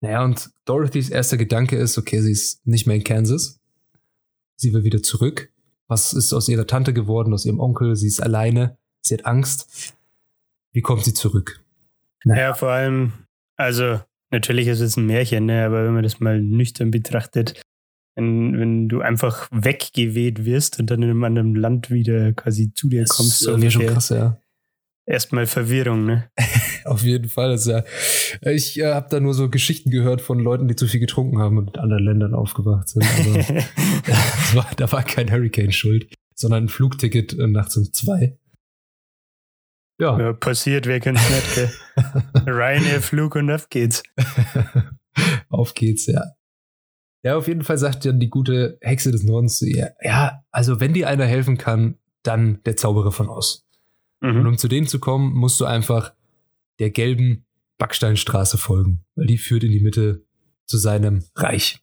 Naja, 0.00 0.24
und 0.24 0.50
Dorothys 0.64 1.10
erster 1.10 1.36
Gedanke 1.36 1.76
ist, 1.76 1.96
okay, 1.96 2.20
sie 2.20 2.32
ist 2.32 2.66
nicht 2.66 2.88
mehr 2.88 2.96
in 2.96 3.04
Kansas. 3.04 3.60
Sie 4.56 4.74
will 4.74 4.82
wieder 4.82 5.00
zurück. 5.00 5.52
Was 5.86 6.12
ist 6.12 6.32
aus 6.32 6.48
ihrer 6.48 6.66
Tante 6.66 6.92
geworden, 6.92 7.32
aus 7.32 7.44
ihrem 7.46 7.60
Onkel? 7.60 7.94
Sie 7.94 8.08
ist 8.08 8.20
alleine. 8.20 8.76
Sie 9.00 9.14
hat 9.14 9.26
Angst. 9.26 9.94
Wie 10.72 10.82
kommt 10.82 11.04
sie 11.04 11.14
zurück? 11.14 11.62
Ja, 12.24 12.52
vor 12.54 12.70
allem, 12.70 13.12
also 13.56 14.00
natürlich 14.30 14.66
ist 14.66 14.80
es 14.80 14.96
ein 14.96 15.06
Märchen, 15.06 15.46
ne? 15.46 15.64
aber 15.64 15.84
wenn 15.84 15.94
man 15.94 16.02
das 16.02 16.18
mal 16.18 16.40
nüchtern 16.40 16.90
betrachtet, 16.90 17.62
wenn, 18.16 18.58
wenn 18.58 18.88
du 18.88 19.00
einfach 19.00 19.48
weggeweht 19.50 20.44
wirst 20.44 20.78
und 20.78 20.90
dann 20.90 21.02
in 21.02 21.10
einem 21.10 21.24
anderen 21.24 21.54
Land 21.54 21.90
wieder 21.90 22.32
quasi 22.32 22.72
zu 22.72 22.88
dir 22.88 23.04
kommst, 23.06 23.40
so 23.40 23.50
irgendwie 23.50 23.70
schon 23.70 23.86
krass, 23.86 24.10
ja. 24.10 24.38
erstmal 25.06 25.46
Verwirrung, 25.46 26.06
ne? 26.06 26.30
Auf 26.84 27.02
jeden 27.02 27.28
Fall. 27.28 27.50
Das 27.50 27.66
ist 27.66 27.72
ja, 27.72 28.50
ich 28.50 28.78
äh, 28.78 28.92
habe 28.92 29.08
da 29.10 29.18
nur 29.18 29.34
so 29.34 29.48
Geschichten 29.48 29.90
gehört 29.90 30.20
von 30.20 30.38
Leuten, 30.38 30.68
die 30.68 30.76
zu 30.76 30.86
viel 30.86 31.00
getrunken 31.00 31.38
haben 31.38 31.58
und 31.58 31.74
in 31.74 31.80
anderen 31.80 32.04
Ländern 32.04 32.34
aufgewacht 32.34 32.88
sind. 32.88 33.04
Also, 33.04 33.32
das 34.06 34.54
war, 34.54 34.70
da 34.76 34.92
war 34.92 35.02
kein 35.02 35.30
Hurricane 35.30 35.72
schuld, 35.72 36.14
sondern 36.34 36.64
ein 36.64 36.68
Flugticket 36.68 37.32
äh, 37.38 37.46
nachts 37.46 37.76
um 37.76 37.84
zwei. 37.92 38.38
Ja. 40.00 40.18
ja, 40.18 40.32
passiert, 40.32 40.86
wer 40.86 40.98
kennt's 40.98 41.22
nicht, 41.30 41.54
gell? 41.54 41.70
Ryanair 42.52 43.00
Flug 43.00 43.36
und 43.36 43.50
auf 43.50 43.68
geht's. 43.70 44.02
Auf 45.48 45.74
geht's, 45.74 46.06
ja. 46.06 46.34
Ja, 47.24 47.36
auf 47.36 47.48
jeden 47.48 47.62
Fall 47.64 47.78
sagt 47.78 48.04
dann 48.04 48.20
die 48.20 48.28
gute 48.28 48.76
Hexe 48.82 49.10
des 49.10 49.24
Nordens 49.24 49.58
zu 49.58 49.66
ihr, 49.66 49.94
ja, 50.02 50.42
also 50.50 50.78
wenn 50.80 50.92
dir 50.92 51.08
einer 51.08 51.24
helfen 51.26 51.56
kann, 51.58 51.96
dann 52.22 52.62
der 52.64 52.76
Zauberer 52.76 53.12
von 53.12 53.28
Oz. 53.28 53.66
Und 54.20 54.40
Mhm. 54.40 54.46
um 54.46 54.58
zu 54.58 54.68
denen 54.68 54.86
zu 54.86 54.98
kommen, 55.00 55.32
musst 55.34 55.60
du 55.60 55.64
einfach 55.64 56.12
der 56.78 56.90
gelben 56.90 57.46
Backsteinstraße 57.78 58.58
folgen, 58.58 59.04
weil 59.14 59.26
die 59.26 59.38
führt 59.38 59.64
in 59.64 59.72
die 59.72 59.80
Mitte 59.80 60.24
zu 60.66 60.76
seinem 60.78 61.24
Reich. 61.34 61.78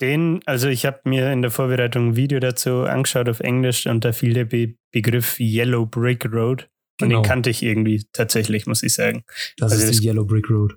Den, 0.00 0.40
also 0.46 0.68
ich 0.68 0.84
habe 0.84 1.00
mir 1.04 1.32
in 1.32 1.42
der 1.42 1.50
Vorbereitung 1.50 2.08
ein 2.08 2.16
Video 2.16 2.40
dazu 2.40 2.82
angeschaut 2.82 3.28
auf 3.28 3.40
Englisch 3.40 3.86
und 3.86 4.04
da 4.04 4.12
fiel 4.12 4.34
der 4.34 4.46
Be 4.46 4.74
Begriff 4.90 5.38
Yellow 5.38 5.86
Brick 5.86 6.24
Road. 6.32 6.68
Und 7.00 7.08
Genau. 7.08 7.22
den 7.22 7.28
kannte 7.28 7.50
ich 7.50 7.62
irgendwie 7.62 8.04
tatsächlich, 8.12 8.66
muss 8.66 8.82
ich 8.82 8.94
sagen. 8.94 9.24
Das 9.58 9.72
Also 9.72 9.84
ist 9.84 9.90
das- 9.90 10.00
die 10.00 10.06
Yellow 10.08 10.24
Brick 10.24 10.50
Road. 10.50 10.76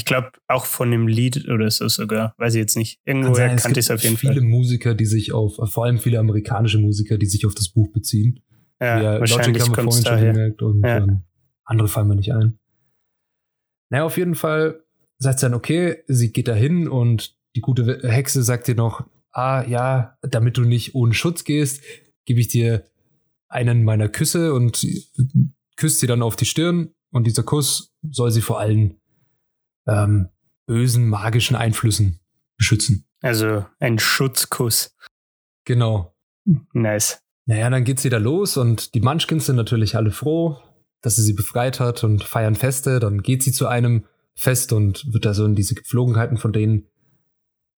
Ich 0.00 0.06
glaube 0.06 0.30
auch 0.48 0.64
von 0.64 0.90
dem 0.90 1.06
Lied 1.06 1.46
oder 1.46 1.70
so 1.70 1.86
sogar, 1.88 2.34
weiß 2.38 2.54
ich 2.54 2.58
jetzt 2.60 2.74
nicht. 2.74 3.00
Sein, 3.04 3.20
es 3.56 3.62
kannte 3.62 3.80
ich 3.80 3.84
es 3.86 3.90
auf 3.90 4.02
jeden 4.02 4.16
viele 4.16 4.36
Fall. 4.36 4.42
Musiker, 4.44 4.94
die 4.94 5.04
sich 5.04 5.32
auf, 5.34 5.56
vor 5.70 5.84
allem 5.84 5.98
viele 5.98 6.18
amerikanische 6.18 6.78
Musiker, 6.78 7.18
die 7.18 7.26
sich 7.26 7.44
auf 7.44 7.54
das 7.54 7.68
Buch 7.68 7.92
beziehen. 7.92 8.40
Ja, 8.80 9.16
Logic 9.16 9.20
wahrscheinlich 9.20 9.62
haben 9.62 9.76
wir 9.76 9.82
vorhin 9.84 10.06
schon 10.06 10.20
gemerkt 10.20 10.62
und 10.62 10.82
Ja. 10.82 10.96
ähm, 10.96 11.24
andere 11.64 11.86
fallen 11.86 12.08
mir 12.08 12.16
nicht 12.16 12.32
ein. 12.32 12.58
Naja, 13.90 14.04
auf 14.04 14.16
jeden 14.16 14.34
Fall 14.34 14.82
sagt 15.18 15.40
sie 15.40 15.44
dann, 15.46 15.52
okay, 15.54 15.98
sie 16.06 16.32
geht 16.32 16.48
dahin 16.48 16.88
und 16.88 17.36
die 17.56 17.60
gute 17.60 18.00
Hexe 18.08 18.42
sagt 18.42 18.68
dir 18.68 18.74
noch, 18.74 19.06
ah 19.32 19.62
ja, 19.68 20.16
damit 20.22 20.56
du 20.56 20.62
nicht 20.62 20.94
ohne 20.94 21.12
Schutz 21.12 21.44
gehst, 21.44 21.82
gebe 22.24 22.40
ich 22.40 22.48
dir 22.48 22.86
einen 23.48 23.84
meiner 23.84 24.08
Küsse 24.08 24.54
und 24.54 24.86
küsst 25.76 26.00
sie 26.00 26.06
dann 26.06 26.22
auf 26.22 26.36
die 26.36 26.46
Stirn 26.46 26.94
und 27.10 27.26
dieser 27.26 27.42
Kuss 27.42 27.92
soll 28.08 28.30
sie 28.30 28.40
vor 28.40 28.60
allen 28.60 28.99
ähm, 29.86 30.28
bösen 30.66 31.08
magischen 31.08 31.56
Einflüssen 31.56 32.20
beschützen. 32.56 33.06
Also 33.22 33.66
ein 33.78 33.98
Schutzkuss. 33.98 34.96
Genau. 35.64 36.14
Nice. 36.72 37.22
Naja, 37.46 37.68
dann 37.70 37.84
geht 37.84 38.00
sie 38.00 38.10
da 38.10 38.18
los 38.18 38.56
und 38.56 38.94
die 38.94 39.00
Munchkins 39.00 39.46
sind 39.46 39.56
natürlich 39.56 39.96
alle 39.96 40.10
froh, 40.10 40.58
dass 41.02 41.16
sie 41.16 41.22
sie 41.22 41.32
befreit 41.32 41.80
hat 41.80 42.04
und 42.04 42.24
feiern 42.24 42.54
Feste. 42.54 43.00
Dann 43.00 43.22
geht 43.22 43.42
sie 43.42 43.52
zu 43.52 43.66
einem 43.66 44.04
Fest 44.34 44.72
und 44.72 45.12
wird 45.12 45.24
da 45.24 45.34
so 45.34 45.44
in 45.44 45.54
diese 45.54 45.74
Gepflogenheiten 45.74 46.38
von 46.38 46.52
denen 46.52 46.86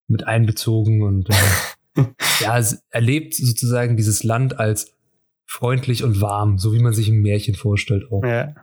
mit 0.07 0.27
einbezogen 0.27 1.01
und 1.01 1.29
äh, 1.29 2.03
ja, 2.39 2.61
erlebt 2.89 3.35
sozusagen 3.35 3.97
dieses 3.97 4.23
Land 4.23 4.59
als 4.59 4.95
freundlich 5.45 6.03
und 6.03 6.21
warm, 6.21 6.57
so 6.57 6.73
wie 6.73 6.79
man 6.79 6.93
sich 6.93 7.09
ein 7.09 7.21
Märchen 7.21 7.55
vorstellt 7.55 8.11
auch. 8.11 8.23
Ja. 8.23 8.55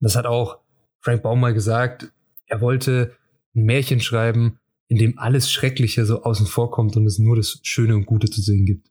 Das 0.00 0.16
hat 0.16 0.26
auch 0.26 0.58
Frank 1.00 1.22
Baum 1.22 1.40
mal 1.40 1.54
gesagt, 1.54 2.12
er 2.48 2.60
wollte 2.60 3.12
ein 3.54 3.64
Märchen 3.64 4.00
schreiben, 4.00 4.58
in 4.88 4.98
dem 4.98 5.18
alles 5.18 5.50
Schreckliche 5.50 6.04
so 6.04 6.22
außen 6.22 6.46
vor 6.46 6.70
kommt 6.70 6.96
und 6.96 7.06
es 7.06 7.18
nur 7.18 7.36
das 7.36 7.60
Schöne 7.62 7.94
und 7.94 8.06
Gute 8.06 8.28
zu 8.30 8.40
sehen 8.40 8.64
gibt. 8.64 8.88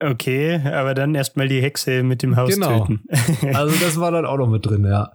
Okay, 0.00 0.56
aber 0.64 0.94
dann 0.94 1.14
erstmal 1.14 1.48
die 1.48 1.62
Hexe 1.62 2.02
mit 2.02 2.22
dem 2.22 2.36
Haus 2.36 2.54
Genau. 2.54 2.86
töten. 2.86 3.04
Also 3.54 3.74
das 3.84 3.98
war 3.98 4.10
dann 4.10 4.26
auch 4.26 4.36
noch 4.38 4.48
mit 4.48 4.66
drin, 4.66 4.84
ja. 4.84 5.12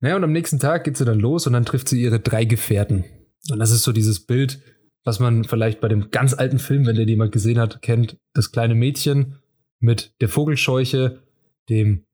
Naja, 0.00 0.16
und 0.16 0.24
am 0.24 0.32
nächsten 0.32 0.58
Tag 0.58 0.84
geht 0.84 0.96
sie 0.96 1.04
dann 1.04 1.20
los 1.20 1.46
und 1.46 1.52
dann 1.52 1.64
trifft 1.64 1.88
sie 1.88 2.00
ihre 2.00 2.20
drei 2.20 2.44
Gefährten. 2.44 3.04
Und 3.50 3.58
das 3.58 3.70
ist 3.70 3.82
so 3.82 3.92
dieses 3.92 4.26
Bild, 4.26 4.60
was 5.04 5.20
man 5.20 5.44
vielleicht 5.44 5.80
bei 5.80 5.88
dem 5.88 6.10
ganz 6.10 6.34
alten 6.34 6.58
Film, 6.58 6.86
wenn 6.86 6.96
der 6.96 7.06
jemand 7.06 7.32
gesehen 7.32 7.58
hat, 7.58 7.82
kennt. 7.82 8.18
Das 8.34 8.52
kleine 8.52 8.74
Mädchen 8.74 9.36
mit 9.78 10.14
der 10.20 10.28
Vogelscheuche, 10.28 11.22
dem 11.68 12.04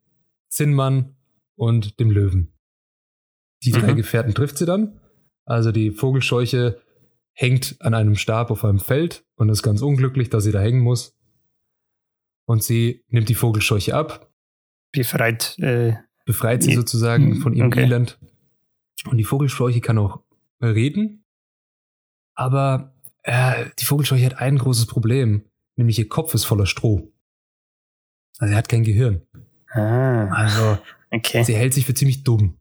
Zinnmann 0.48 1.16
und 1.56 1.98
dem 1.98 2.10
Löwen. 2.10 2.52
Die 3.64 3.70
drei 3.72 3.92
Mhm. 3.92 3.96
Gefährten 3.96 4.34
trifft 4.34 4.58
sie 4.58 4.66
dann. 4.66 5.00
Also 5.44 5.72
die 5.72 5.90
Vogelscheuche 5.90 6.80
hängt 7.32 7.76
an 7.80 7.94
einem 7.94 8.14
Stab 8.16 8.50
auf 8.50 8.64
einem 8.64 8.78
Feld 8.78 9.24
und 9.36 9.48
ist 9.48 9.62
ganz 9.62 9.82
unglücklich, 9.82 10.30
dass 10.30 10.44
sie 10.44 10.52
da 10.52 10.60
hängen 10.60 10.80
muss. 10.80 11.16
Und 12.46 12.62
sie 12.62 13.04
nimmt 13.08 13.28
die 13.28 13.34
Vogelscheuche 13.34 13.94
ab, 13.94 14.30
Befreit. 14.92 15.58
Äh, 15.58 15.94
befreit 16.24 16.62
sie 16.62 16.72
sozusagen 16.74 17.40
von 17.42 17.52
ihrem 17.54 17.66
Okay. 17.68 17.82
Elend. 17.82 18.18
Und 19.10 19.18
die 19.18 19.24
Vogelscheuche 19.24 19.80
kann 19.80 19.98
auch 19.98 20.22
reden. 20.62 21.24
Aber 22.34 22.94
äh, 23.24 23.66
die 23.78 23.84
Vogelscheuche 23.84 24.24
hat 24.26 24.38
ein 24.38 24.56
großes 24.58 24.86
Problem, 24.86 25.44
nämlich 25.74 25.98
ihr 25.98 26.08
Kopf 26.08 26.32
ist 26.34 26.44
voller 26.44 26.66
Stroh. 26.66 27.12
Also 28.38 28.52
er 28.52 28.58
hat 28.58 28.68
kein 28.68 28.84
Gehirn. 28.84 29.22
ah, 29.72 30.28
Also 30.28 30.78
okay. 31.10 31.44
sie 31.44 31.54
hält 31.56 31.74
sich 31.74 31.84
für 31.84 31.94
ziemlich 31.94 32.22
dumm. 32.24 32.56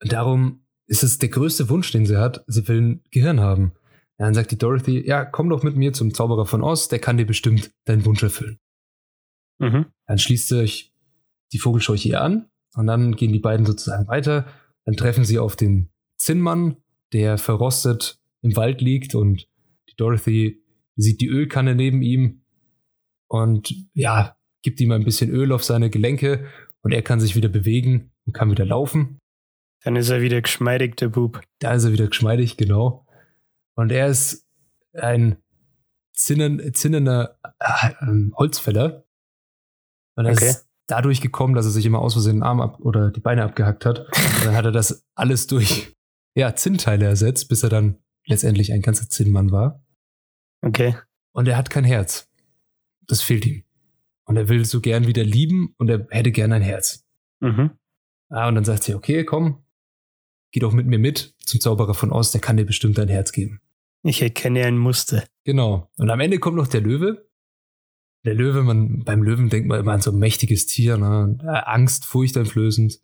Darum 0.00 0.64
ist 0.86 1.02
es 1.02 1.18
der 1.18 1.28
größte 1.28 1.68
Wunsch, 1.68 1.90
den 1.90 2.06
sie 2.06 2.18
hat. 2.18 2.44
Sie 2.46 2.66
will 2.68 2.80
ein 2.80 3.04
Gehirn 3.10 3.40
haben. 3.40 3.72
Dann 4.18 4.34
sagt 4.34 4.50
die 4.50 4.58
Dorothy, 4.58 5.06
ja, 5.06 5.24
komm 5.24 5.50
doch 5.50 5.62
mit 5.62 5.76
mir 5.76 5.92
zum 5.92 6.14
Zauberer 6.14 6.46
von 6.46 6.62
Oz, 6.62 6.88
der 6.88 6.98
kann 6.98 7.18
dir 7.18 7.26
bestimmt 7.26 7.70
deinen 7.84 8.04
Wunsch 8.04 8.22
erfüllen. 8.22 8.58
Mhm. 9.58 9.86
Dann 10.06 10.18
schließt 10.18 10.48
sich 10.48 10.94
die 11.52 11.58
Vogelscheuche 11.58 12.08
ihr 12.08 12.22
an 12.22 12.46
und 12.74 12.86
dann 12.86 13.16
gehen 13.16 13.32
die 13.32 13.38
beiden 13.38 13.66
sozusagen 13.66 14.08
weiter. 14.08 14.46
Dann 14.84 14.96
treffen 14.96 15.24
sie 15.24 15.38
auf 15.38 15.56
den 15.56 15.90
Zinnmann, 16.16 16.76
der 17.12 17.38
verrostet 17.38 18.18
im 18.42 18.56
Wald 18.56 18.80
liegt 18.80 19.14
und 19.14 19.48
die 19.88 19.96
Dorothy 19.96 20.62
sieht 20.96 21.20
die 21.20 21.28
Ölkanne 21.28 21.74
neben 21.74 22.02
ihm 22.02 22.42
und 23.28 23.74
ja, 23.92 24.36
gibt 24.62 24.80
ihm 24.80 24.92
ein 24.92 25.04
bisschen 25.04 25.30
Öl 25.30 25.52
auf 25.52 25.64
seine 25.64 25.90
Gelenke 25.90 26.46
und 26.82 26.92
er 26.92 27.02
kann 27.02 27.20
sich 27.20 27.36
wieder 27.36 27.48
bewegen 27.48 28.12
und 28.24 28.32
kann 28.32 28.50
wieder 28.50 28.64
laufen. 28.64 29.18
Dann 29.84 29.96
ist 29.96 30.08
er 30.10 30.20
wieder 30.20 30.40
geschmeidig, 30.42 30.96
der 30.96 31.08
Bub. 31.08 31.40
Da 31.60 31.74
ist 31.74 31.84
er 31.84 31.92
wieder 31.92 32.08
geschmeidig, 32.08 32.56
genau. 32.56 33.06
Und 33.74 33.92
er 33.92 34.08
ist 34.08 34.46
ein 34.94 35.36
zinnen, 36.12 36.72
zinnender 36.74 37.38
äh, 37.60 37.90
ähm, 38.00 38.34
Holzfäller. 38.36 39.04
Und 40.16 40.26
er 40.26 40.32
Okay. 40.32 40.48
ist 40.50 40.66
dadurch 40.86 41.20
gekommen, 41.20 41.54
dass 41.54 41.66
er 41.66 41.72
sich 41.72 41.84
immer 41.86 42.00
aus 42.00 42.14
Versehen 42.14 42.36
den 42.36 42.42
Arm 42.42 42.60
ab 42.60 42.80
oder 42.80 43.10
die 43.10 43.20
Beine 43.20 43.44
abgehackt 43.44 43.84
hat. 43.84 44.00
Und 44.00 44.44
dann 44.46 44.54
hat 44.54 44.64
er 44.64 44.72
das 44.72 45.04
alles 45.14 45.46
durch 45.46 45.94
ja, 46.34 46.54
Zinnteile 46.56 47.04
ersetzt, 47.06 47.48
bis 47.48 47.62
er 47.62 47.68
dann 47.68 47.98
letztendlich 48.26 48.72
ein 48.72 48.82
ganzer 48.82 49.08
Zinnmann 49.08 49.52
war. 49.52 49.84
Okay. 50.62 50.96
Und 51.32 51.48
er 51.48 51.56
hat 51.56 51.70
kein 51.70 51.84
Herz. 51.84 52.28
Das 53.06 53.20
fehlt 53.22 53.46
ihm. 53.46 53.62
Und 54.24 54.36
er 54.36 54.48
will 54.48 54.64
so 54.64 54.80
gern 54.80 55.06
wieder 55.06 55.22
lieben 55.22 55.74
und 55.76 55.88
er 55.88 56.06
hätte 56.10 56.32
gern 56.32 56.52
ein 56.52 56.62
Herz. 56.62 57.04
Mhm. 57.40 57.70
Ah, 58.28 58.48
und 58.48 58.56
dann 58.56 58.64
sagt 58.64 58.82
sie, 58.84 58.94
okay, 58.94 59.24
komm, 59.24 59.62
geh 60.56 60.60
doch 60.60 60.72
mit 60.72 60.86
mir 60.86 60.98
mit 60.98 61.34
zum 61.44 61.60
Zauberer 61.60 61.92
von 61.92 62.10
Oz, 62.10 62.30
der 62.30 62.40
kann 62.40 62.56
dir 62.56 62.64
bestimmt 62.64 62.98
ein 62.98 63.08
Herz 63.08 63.30
geben. 63.30 63.60
Ich 64.02 64.22
erkenne 64.22 64.64
ein 64.64 64.78
Muster. 64.78 65.22
Genau. 65.44 65.90
Und 65.98 66.08
am 66.08 66.18
Ende 66.18 66.38
kommt 66.38 66.56
noch 66.56 66.66
der 66.66 66.80
Löwe. 66.80 67.28
Der 68.24 68.32
Löwe, 68.32 68.62
man, 68.62 69.04
beim 69.04 69.22
Löwen 69.22 69.50
denkt 69.50 69.68
man 69.68 69.78
immer 69.78 69.92
an 69.92 70.00
so 70.00 70.12
ein 70.12 70.18
mächtiges 70.18 70.64
Tier, 70.64 70.96
ne? 70.96 71.36
Angst, 71.66 72.06
furchteinflößend. 72.06 72.98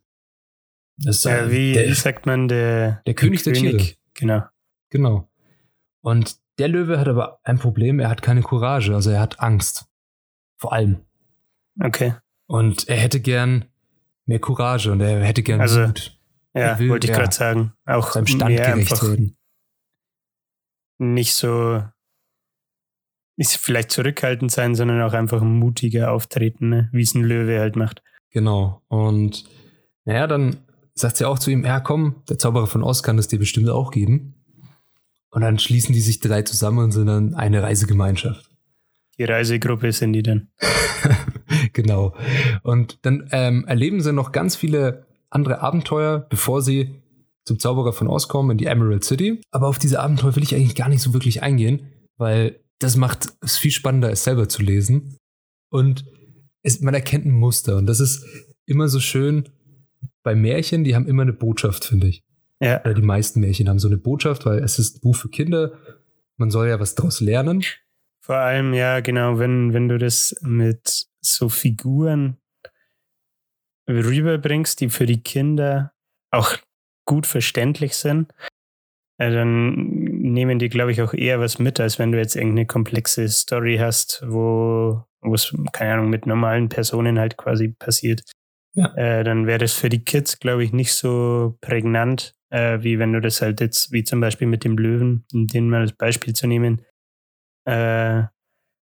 Das 0.97 1.27
äh, 1.27 1.51
wie 1.51 1.75
der, 1.75 1.95
sagt 1.95 2.25
man, 2.25 2.49
der, 2.49 3.03
der 3.05 3.13
König 3.13 3.43
der 3.43 3.53
Tiere. 3.53 3.87
Genau. 4.15 4.45
Genau. 4.89 5.29
Und 6.01 6.39
der 6.57 6.69
Löwe 6.69 6.99
hat 6.99 7.09
aber 7.09 7.39
ein 7.43 7.59
Problem, 7.59 8.01
er 8.01 8.09
hat 8.09 8.23
keine 8.23 8.41
Courage, 8.41 8.95
also 8.95 9.11
er 9.11 9.21
hat 9.21 9.41
Angst. 9.41 9.85
Vor 10.57 10.73
allem. 10.73 11.05
Okay. 11.79 12.15
Und 12.47 12.89
er 12.89 12.97
hätte 12.97 13.21
gern 13.21 13.67
mehr 14.25 14.39
Courage 14.39 14.91
und 14.91 15.03
er 15.03 15.23
hätte 15.23 15.43
gern 15.43 15.61
Also, 15.61 15.83
Mut, 15.83 16.19
Ja, 16.55 16.79
will, 16.79 16.91
wollte 16.91 17.07
ich 17.07 17.13
ja, 17.13 17.19
gerade 17.19 17.35
sagen. 17.35 17.73
Auch 17.87 18.13
seinem 18.13 18.27
Stand 18.27 18.57
gerecht 18.57 18.93
einfach 18.93 19.03
werden. 19.03 19.37
nicht 20.99 21.35
so 21.35 21.83
ist 23.37 23.57
vielleicht 23.57 23.91
zurückhaltend 23.91 24.53
sein, 24.53 24.75
sondern 24.75 25.03
auch 25.03 25.15
einfach 25.15 25.43
mutiger 25.43 26.13
auftreten, 26.13 26.69
ne? 26.69 26.89
wie 26.93 27.03
es 27.03 27.15
ein 27.15 27.25
Löwe 27.25 27.59
halt 27.59 27.77
macht. 27.77 28.03
Genau. 28.31 28.83
Und 28.89 29.45
naja, 30.05 30.27
dann 30.27 30.59
sagt 30.95 31.17
sie 31.17 31.27
auch 31.27 31.39
zu 31.39 31.51
ihm, 31.51 31.65
ja 31.65 31.81
komm, 31.81 32.23
der 32.29 32.39
Zauberer 32.39 32.67
von 32.67 32.83
Oz 32.83 33.03
kann 33.03 33.19
es 33.19 33.29
dir 33.29 33.39
bestimmt 33.39 33.71
auch 33.71 33.91
geben. 33.91 34.35
Und 35.31 35.41
dann 35.41 35.59
schließen 35.59 35.95
die 35.95 36.01
sich 36.01 36.21
drei 36.21 36.43
zusammen 36.43 36.85
und 36.85 36.93
sind 36.93 37.07
dann 37.07 37.35
eine 37.35 37.63
Reisegemeinschaft. 37.63 38.51
Die 39.19 39.25
Reisegruppe 39.25 39.93
sind 39.93 40.13
die 40.13 40.23
dann. 40.23 40.49
genau. 41.73 42.15
Und 42.63 42.99
dann 43.03 43.29
ähm, 43.33 43.65
erleben 43.67 44.03
sie 44.03 44.13
noch 44.13 44.33
ganz 44.33 44.57
viele 44.57 45.07
andere 45.35 45.61
Abenteuer, 45.61 46.27
bevor 46.29 46.63
sie 46.63 47.03
zum 47.45 47.59
Zauberer 47.59 47.93
von 47.93 48.09
Oz 48.09 48.29
kommen, 48.29 48.53
in 48.53 48.59
die 48.59 48.67
Emerald 48.67 49.05
City. 49.05 49.41
Aber 49.51 49.69
auf 49.69 49.79
diese 49.79 50.01
Abenteuer 50.01 50.37
will 50.37 50.43
ich 50.43 50.55
eigentlich 50.55 50.75
gar 50.75 50.89
nicht 50.89 51.03
so 51.03 51.13
wirklich 51.13 51.43
eingehen, 51.43 51.89
weil 52.17 52.61
das 52.79 52.97
macht 52.97 53.29
es 53.41 53.59
viel 53.59 53.71
spannender, 53.71 54.11
es 54.11 54.25
selber 54.25 54.49
zu 54.49 54.63
lesen. 54.63 55.17
Und 55.71 56.05
es, 56.63 56.81
man 56.81 56.95
erkennt 56.95 57.27
ein 57.27 57.33
Muster. 57.33 57.77
Und 57.77 57.87
das 57.87 58.01
ist 58.01 58.25
immer 58.67 58.89
so 58.89 59.01
schön 59.01 59.49
bei 60.23 60.35
Märchen, 60.35 60.85
die 60.85 60.95
haben 60.95 61.09
immer 61.09 61.23
eine 61.23 61.33
Botschaft, 61.33 61.85
finde 61.85 62.09
ich. 62.09 62.23
Ja, 62.61 62.81
Oder 62.85 62.95
die 62.95 63.03
meisten 63.03 63.41
Märchen 63.41 63.69
haben 63.69 63.81
so 63.81 63.89
eine 63.89 63.97
Botschaft, 63.97 64.47
weil 64.47 64.61
es 64.61 64.79
ist 64.79 64.97
ein 64.97 65.01
Buch 65.01 65.17
für 65.17 65.29
Kinder. 65.29 65.73
Man 66.37 66.51
soll 66.51 66.69
ja 66.69 66.79
was 66.79 66.95
daraus 66.95 67.21
lernen. 67.21 67.65
vor 68.25 68.37
allem, 68.37 68.73
ja, 68.73 69.01
genau, 69.01 69.39
wenn, 69.39 69.73
wenn 69.73 69.89
du 69.89 69.99
das 69.99 70.37
mit 70.43 71.07
so 71.21 71.49
Figuren 71.49 72.37
rüberbringst, 73.89 74.81
die 74.81 74.91
für 74.91 75.07
die 75.07 75.23
Kinder 75.23 75.93
auch 76.31 76.57
gut 77.07 77.27
verständlich 77.27 77.97
sind, 77.97 78.33
äh, 79.19 79.31
dann 79.31 79.75
nehmen 79.75 80.59
die, 80.59 80.69
glaube 80.69 80.93
ich, 80.93 81.03
auch 81.03 81.15
eher 81.15 81.41
was 81.41 81.59
mit, 81.59 81.81
als 81.81 81.99
wenn 81.99 82.13
du 82.13 82.19
jetzt 82.19 82.37
irgendeine 82.37 82.67
komplexe 82.67 83.29
Story 83.29 83.79
hast, 83.79 84.23
wo 84.27 85.05
wo 85.23 85.35
es, 85.35 85.55
keine 85.73 85.95
Ahnung, 85.95 86.11
mit 86.11 86.27
normalen 86.27 86.69
Personen 86.69 87.19
halt 87.19 87.37
quasi 87.37 87.69
passiert. 87.69 88.23
Ja. 88.75 88.93
Äh, 88.97 89.25
dann 89.25 89.47
wäre 89.47 89.59
das 89.59 89.73
für 89.73 89.89
die 89.89 90.05
Kids, 90.05 90.39
glaube 90.39 90.65
ich, 90.65 90.73
nicht 90.73 90.95
so 90.95 91.57
prägnant, 91.61 92.35
äh, 92.51 92.83
wie 92.83 92.99
wenn 92.99 93.13
du 93.13 93.21
das 93.21 93.41
halt 93.41 93.61
jetzt, 93.61 93.93
wie 93.93 94.03
zum 94.03 94.21
Beispiel 94.21 94.47
mit 94.47 94.65
dem 94.65 94.77
Löwen, 94.77 95.25
um 95.33 95.47
den 95.47 95.69
mal 95.71 95.83
als 95.83 95.93
Beispiel 95.93 96.35
zu 96.35 96.47
nehmen, 96.47 96.83
äh, 97.67 98.25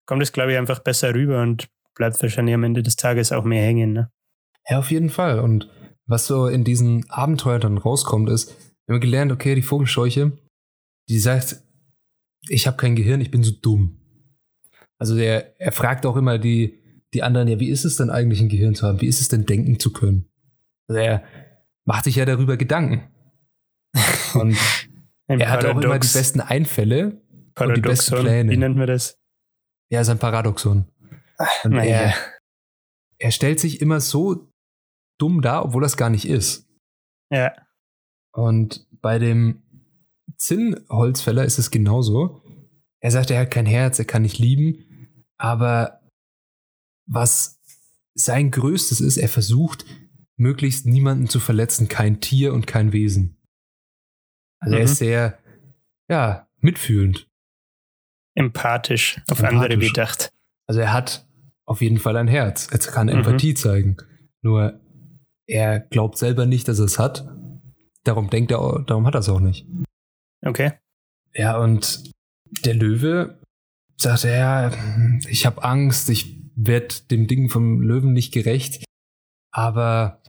kommt 0.06 0.22
es, 0.22 0.32
glaube 0.32 0.52
ich, 0.52 0.58
einfach 0.58 0.78
besser 0.80 1.14
rüber 1.14 1.42
und 1.42 1.68
bleibt 1.94 2.22
wahrscheinlich 2.22 2.54
am 2.54 2.64
Ende 2.64 2.82
des 2.82 2.96
Tages 2.96 3.32
auch 3.32 3.44
mehr 3.44 3.62
hängen. 3.62 3.92
Ne? 3.92 4.10
Ja, 4.68 4.78
auf 4.78 4.90
jeden 4.90 5.10
Fall. 5.10 5.40
Und 5.40 5.68
was 6.06 6.26
so 6.26 6.46
in 6.46 6.64
diesen 6.64 7.08
Abenteuern 7.10 7.60
dann 7.60 7.78
rauskommt, 7.78 8.28
ist, 8.28 8.54
wir 8.86 8.94
haben 8.94 9.00
gelernt, 9.00 9.32
okay, 9.32 9.54
die 9.54 9.62
Vogelscheuche, 9.62 10.32
die 11.08 11.18
sagt, 11.18 11.62
ich 12.48 12.66
habe 12.66 12.76
kein 12.76 12.96
Gehirn, 12.96 13.20
ich 13.20 13.30
bin 13.30 13.42
so 13.42 13.52
dumm. 13.52 14.00
Also 14.98 15.16
er, 15.16 15.60
er 15.60 15.72
fragt 15.72 16.06
auch 16.06 16.16
immer 16.16 16.38
die, 16.38 16.78
die 17.14 17.22
anderen, 17.22 17.48
ja, 17.48 17.60
wie 17.60 17.70
ist 17.70 17.84
es 17.84 17.96
denn 17.96 18.10
eigentlich, 18.10 18.40
ein 18.40 18.48
Gehirn 18.48 18.74
zu 18.74 18.86
haben? 18.86 19.00
Wie 19.00 19.06
ist 19.06 19.20
es 19.20 19.28
denn, 19.28 19.46
denken 19.46 19.78
zu 19.78 19.92
können? 19.92 20.28
Also 20.88 21.00
er 21.00 21.22
macht 21.84 22.04
sich 22.04 22.16
ja 22.16 22.24
darüber 22.24 22.56
Gedanken. 22.56 23.08
Und 24.34 24.56
er 25.26 25.50
hat 25.50 25.64
auch 25.64 25.80
immer 25.80 25.98
die 25.98 26.08
besten 26.08 26.40
Einfälle 26.40 27.20
und 27.58 27.76
die 27.76 27.82
besten 27.82 28.12
Paradoxon, 28.12 28.20
Pläne. 28.20 28.50
wie 28.50 28.56
nennt 28.56 28.76
man 28.76 28.86
das? 28.86 29.18
Ja, 29.90 30.00
ist 30.00 30.08
ein 30.08 30.18
Paradoxon. 30.18 30.86
Naja. 31.64 31.84
er, 31.84 32.14
er 33.18 33.30
stellt 33.30 33.60
sich 33.60 33.82
immer 33.82 34.00
so 34.00 34.50
dumm 35.18 35.42
dar, 35.42 35.64
obwohl 35.64 35.82
das 35.82 35.96
gar 35.96 36.10
nicht 36.10 36.26
ist. 36.26 36.66
Ja, 37.30 37.52
Und 38.32 38.86
bei 39.00 39.18
dem 39.18 39.62
Zinnholzfäller 40.36 41.44
ist 41.44 41.58
es 41.58 41.70
genauso. 41.70 42.42
Er 43.00 43.10
sagt, 43.10 43.30
er 43.30 43.40
hat 43.40 43.50
kein 43.50 43.66
Herz, 43.66 43.98
er 43.98 44.04
kann 44.04 44.22
nicht 44.22 44.38
lieben, 44.38 44.84
aber 45.36 46.00
was 47.06 47.60
sein 48.14 48.50
Größtes 48.50 49.00
ist, 49.00 49.16
er 49.16 49.28
versucht, 49.28 49.84
möglichst 50.36 50.86
niemanden 50.86 51.28
zu 51.28 51.40
verletzen, 51.40 51.88
kein 51.88 52.20
Tier 52.20 52.52
und 52.54 52.66
kein 52.66 52.92
Wesen. 52.92 53.36
Also 54.60 54.74
er 54.76 54.80
Mhm. 54.80 54.84
ist 54.86 54.96
sehr, 54.98 55.38
ja, 56.08 56.48
mitfühlend. 56.60 57.28
empathisch, 58.34 59.20
auf 59.30 59.42
andere 59.42 59.64
Empathisch. 59.68 59.92
bedacht. 59.92 60.32
Also 60.68 60.80
er 60.80 60.92
hat 60.92 61.26
auf 61.64 61.80
jeden 61.80 61.98
Fall 61.98 62.16
ein 62.16 62.28
Herz. 62.28 62.68
Er 62.70 62.78
kann 62.78 63.08
Mhm. 63.08 63.14
Empathie 63.14 63.54
zeigen. 63.54 63.96
Nur 64.42 64.80
er 65.48 65.80
glaubt 65.80 66.18
selber 66.18 66.46
nicht, 66.46 66.68
dass 66.68 66.78
er 66.78 66.84
es 66.84 66.98
hat. 66.98 67.26
Darum 68.04 68.30
denkt 68.30 68.52
er, 68.52 68.84
darum 68.86 69.06
hat 69.06 69.14
er 69.14 69.20
es 69.20 69.28
auch 69.28 69.40
nicht. 69.40 69.66
Okay. 70.42 70.72
Ja, 71.34 71.58
und 71.58 72.12
der 72.64 72.74
Löwe, 72.74 73.40
sagt 73.96 74.24
er, 74.24 74.36
ja, 74.36 74.72
ich 75.28 75.46
habe 75.46 75.64
Angst, 75.64 76.08
ich 76.10 76.38
werde 76.54 76.94
dem 77.10 77.26
Ding 77.26 77.48
vom 77.48 77.80
Löwen 77.80 78.12
nicht 78.12 78.32
gerecht. 78.32 78.84
Aber 79.50 80.22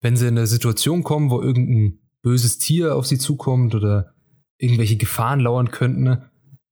wenn 0.00 0.16
sie 0.16 0.26
in 0.26 0.36
eine 0.36 0.46
Situation 0.46 1.02
kommen, 1.02 1.30
wo 1.30 1.40
irgendein 1.40 1.98
böses 2.22 2.58
Tier 2.58 2.96
auf 2.96 3.06
sie 3.06 3.18
zukommt 3.18 3.74
oder 3.74 4.14
irgendwelche 4.58 4.96
Gefahren 4.96 5.40
lauern 5.40 5.70
könnten, 5.70 6.22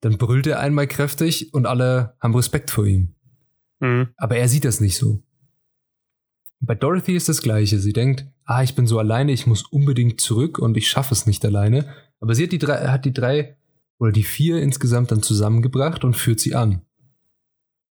dann 0.01 0.19
brüllt 0.19 0.47
er 0.47 0.61
einmal 0.61 0.87
kräftig 0.87 1.53
und 1.53 1.67
alle 1.67 2.17
haben 2.21 2.35
Respekt 2.35 2.71
vor 2.71 2.87
ihm. 2.87 3.15
Mhm. 3.81 4.09
Aber 4.17 4.37
er 4.37 4.49
sieht 4.49 4.65
das 4.65 4.81
nicht 4.81 4.97
so. 4.97 5.23
Bei 6.67 6.75
Dorothy 6.75 7.15
ist 7.15 7.29
das 7.29 7.43
Gleiche. 7.43 7.79
Sie 7.79 7.93
denkt, 7.93 8.27
ah, 8.45 8.63
ich 8.63 8.75
bin 8.75 8.87
so 8.87 8.99
alleine, 8.99 9.33
ich 9.33 9.47
muss 9.47 9.63
unbedingt 9.63 10.21
zurück 10.21 10.59
und 10.59 10.77
ich 10.77 10.89
schaffe 10.89 11.15
es 11.15 11.27
nicht 11.27 11.45
alleine. 11.45 11.87
Aber 12.21 12.35
sie 12.35 12.45
hat 12.45 12.53
die 12.53 12.59
drei, 12.59 12.89
hat 12.89 13.05
die 13.05 13.13
drei 13.13 13.57
oder 13.99 14.13
die 14.13 14.23
vier 14.23 14.61
insgesamt 14.63 15.11
dann 15.11 15.23
zusammengebracht 15.23 16.05
und 16.05 16.17
führt 16.17 16.41
sie 16.41 16.55
an. 16.55 16.83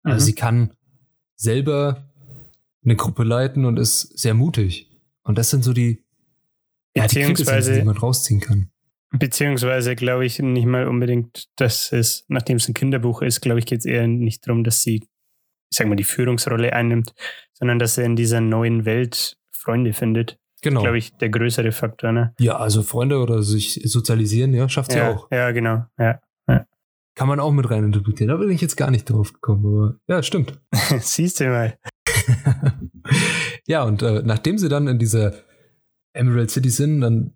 Also 0.03 0.23
mhm. 0.23 0.25
sie 0.25 0.35
kann 0.35 0.73
selber 1.35 2.11
eine 2.83 2.95
Gruppe 2.95 3.23
leiten 3.23 3.65
und 3.65 3.77
ist 3.77 4.17
sehr 4.17 4.33
mutig. 4.33 4.89
Und 5.23 5.37
das 5.37 5.49
sind 5.49 5.63
so 5.63 5.73
die, 5.73 6.03
ja, 6.95 7.07
die 7.07 7.21
Quintessenzen, 7.21 7.75
die 7.75 7.83
man 7.83 7.97
rausziehen 7.97 8.39
kann. 8.39 8.71
Beziehungsweise 9.11 9.95
glaube 9.95 10.25
ich 10.25 10.39
nicht 10.39 10.65
mal 10.65 10.87
unbedingt, 10.87 11.49
dass 11.57 11.91
es, 11.91 12.25
nachdem 12.29 12.57
es 12.57 12.67
ein 12.67 12.73
Kinderbuch 12.73 13.21
ist, 13.21 13.41
glaube 13.41 13.59
ich, 13.59 13.65
geht 13.65 13.79
es 13.79 13.85
eher 13.85 14.07
nicht 14.07 14.47
darum, 14.47 14.63
dass 14.63 14.81
sie, 14.81 15.05
ich 15.71 15.77
sag 15.77 15.87
mal, 15.87 15.95
die 15.95 16.03
Führungsrolle 16.03 16.73
einnimmt, 16.73 17.13
sondern 17.53 17.79
dass 17.79 17.97
er 17.97 18.05
in 18.05 18.15
dieser 18.15 18.41
neuen 18.41 18.85
Welt 18.85 19.37
Freunde 19.51 19.93
findet. 19.93 20.37
Genau. 20.61 20.81
Glaube 20.81 20.97
ich, 20.97 21.15
der 21.17 21.29
größere 21.29 21.71
Faktor, 21.71 22.11
ne? 22.11 22.33
Ja, 22.39 22.57
also 22.57 22.83
Freunde 22.83 23.19
oder 23.19 23.41
sich 23.41 23.81
sozialisieren, 23.85 24.53
ja, 24.53 24.69
schafft 24.69 24.91
sie 24.91 24.99
ja, 24.99 25.11
auch. 25.11 25.31
Ja, 25.31 25.51
genau, 25.51 25.85
ja, 25.97 26.19
ja. 26.47 26.65
Kann 27.15 27.27
man 27.27 27.39
auch 27.39 27.51
mit 27.51 27.69
rein 27.69 27.83
interpretieren. 27.83 28.29
Da 28.29 28.37
bin 28.37 28.51
ich 28.51 28.61
jetzt 28.61 28.75
gar 28.75 28.91
nicht 28.91 29.09
drauf 29.09 29.33
gekommen, 29.33 29.65
aber 29.65 29.95
ja, 30.07 30.21
stimmt. 30.21 30.61
Siehst 30.99 31.39
du 31.39 31.45
mal. 31.45 31.77
ja, 33.65 33.83
und 33.83 34.03
äh, 34.03 34.21
nachdem 34.23 34.57
sie 34.57 34.69
dann 34.69 34.87
in 34.87 34.99
dieser 34.99 35.33
Emerald 36.13 36.51
City 36.51 36.69
sind, 36.69 37.01
dann 37.01 37.33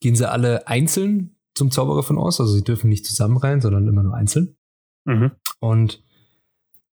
gehen 0.00 0.16
sie 0.16 0.28
alle 0.28 0.66
einzeln 0.66 1.36
zum 1.54 1.70
Zauberer 1.70 2.02
von 2.02 2.18
Oz. 2.18 2.40
Also 2.40 2.52
sie 2.52 2.64
dürfen 2.64 2.90
nicht 2.90 3.06
zusammen 3.06 3.36
rein, 3.38 3.60
sondern 3.60 3.88
immer 3.88 4.02
nur 4.02 4.14
einzeln. 4.14 4.56
Mhm. 5.04 5.32
Und 5.60 6.04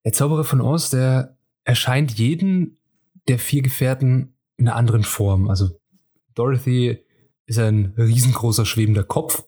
der 0.05 0.13
Zauberer 0.13 0.45
von 0.45 0.61
Oz, 0.61 0.91
der 0.91 1.37
erscheint 1.65 2.13
jeden 2.13 2.79
der 3.29 3.39
vier 3.39 3.63
Gefährten 3.63 4.35
in 4.57 4.69
einer 4.69 4.77
anderen 4.77 5.03
Form. 5.03 5.49
Also 5.49 5.71
Dorothy 6.35 6.99
ist 7.47 7.59
ein 7.59 7.95
riesengroßer 7.97 8.67
schwebender 8.67 9.05
Kopf. 9.05 9.45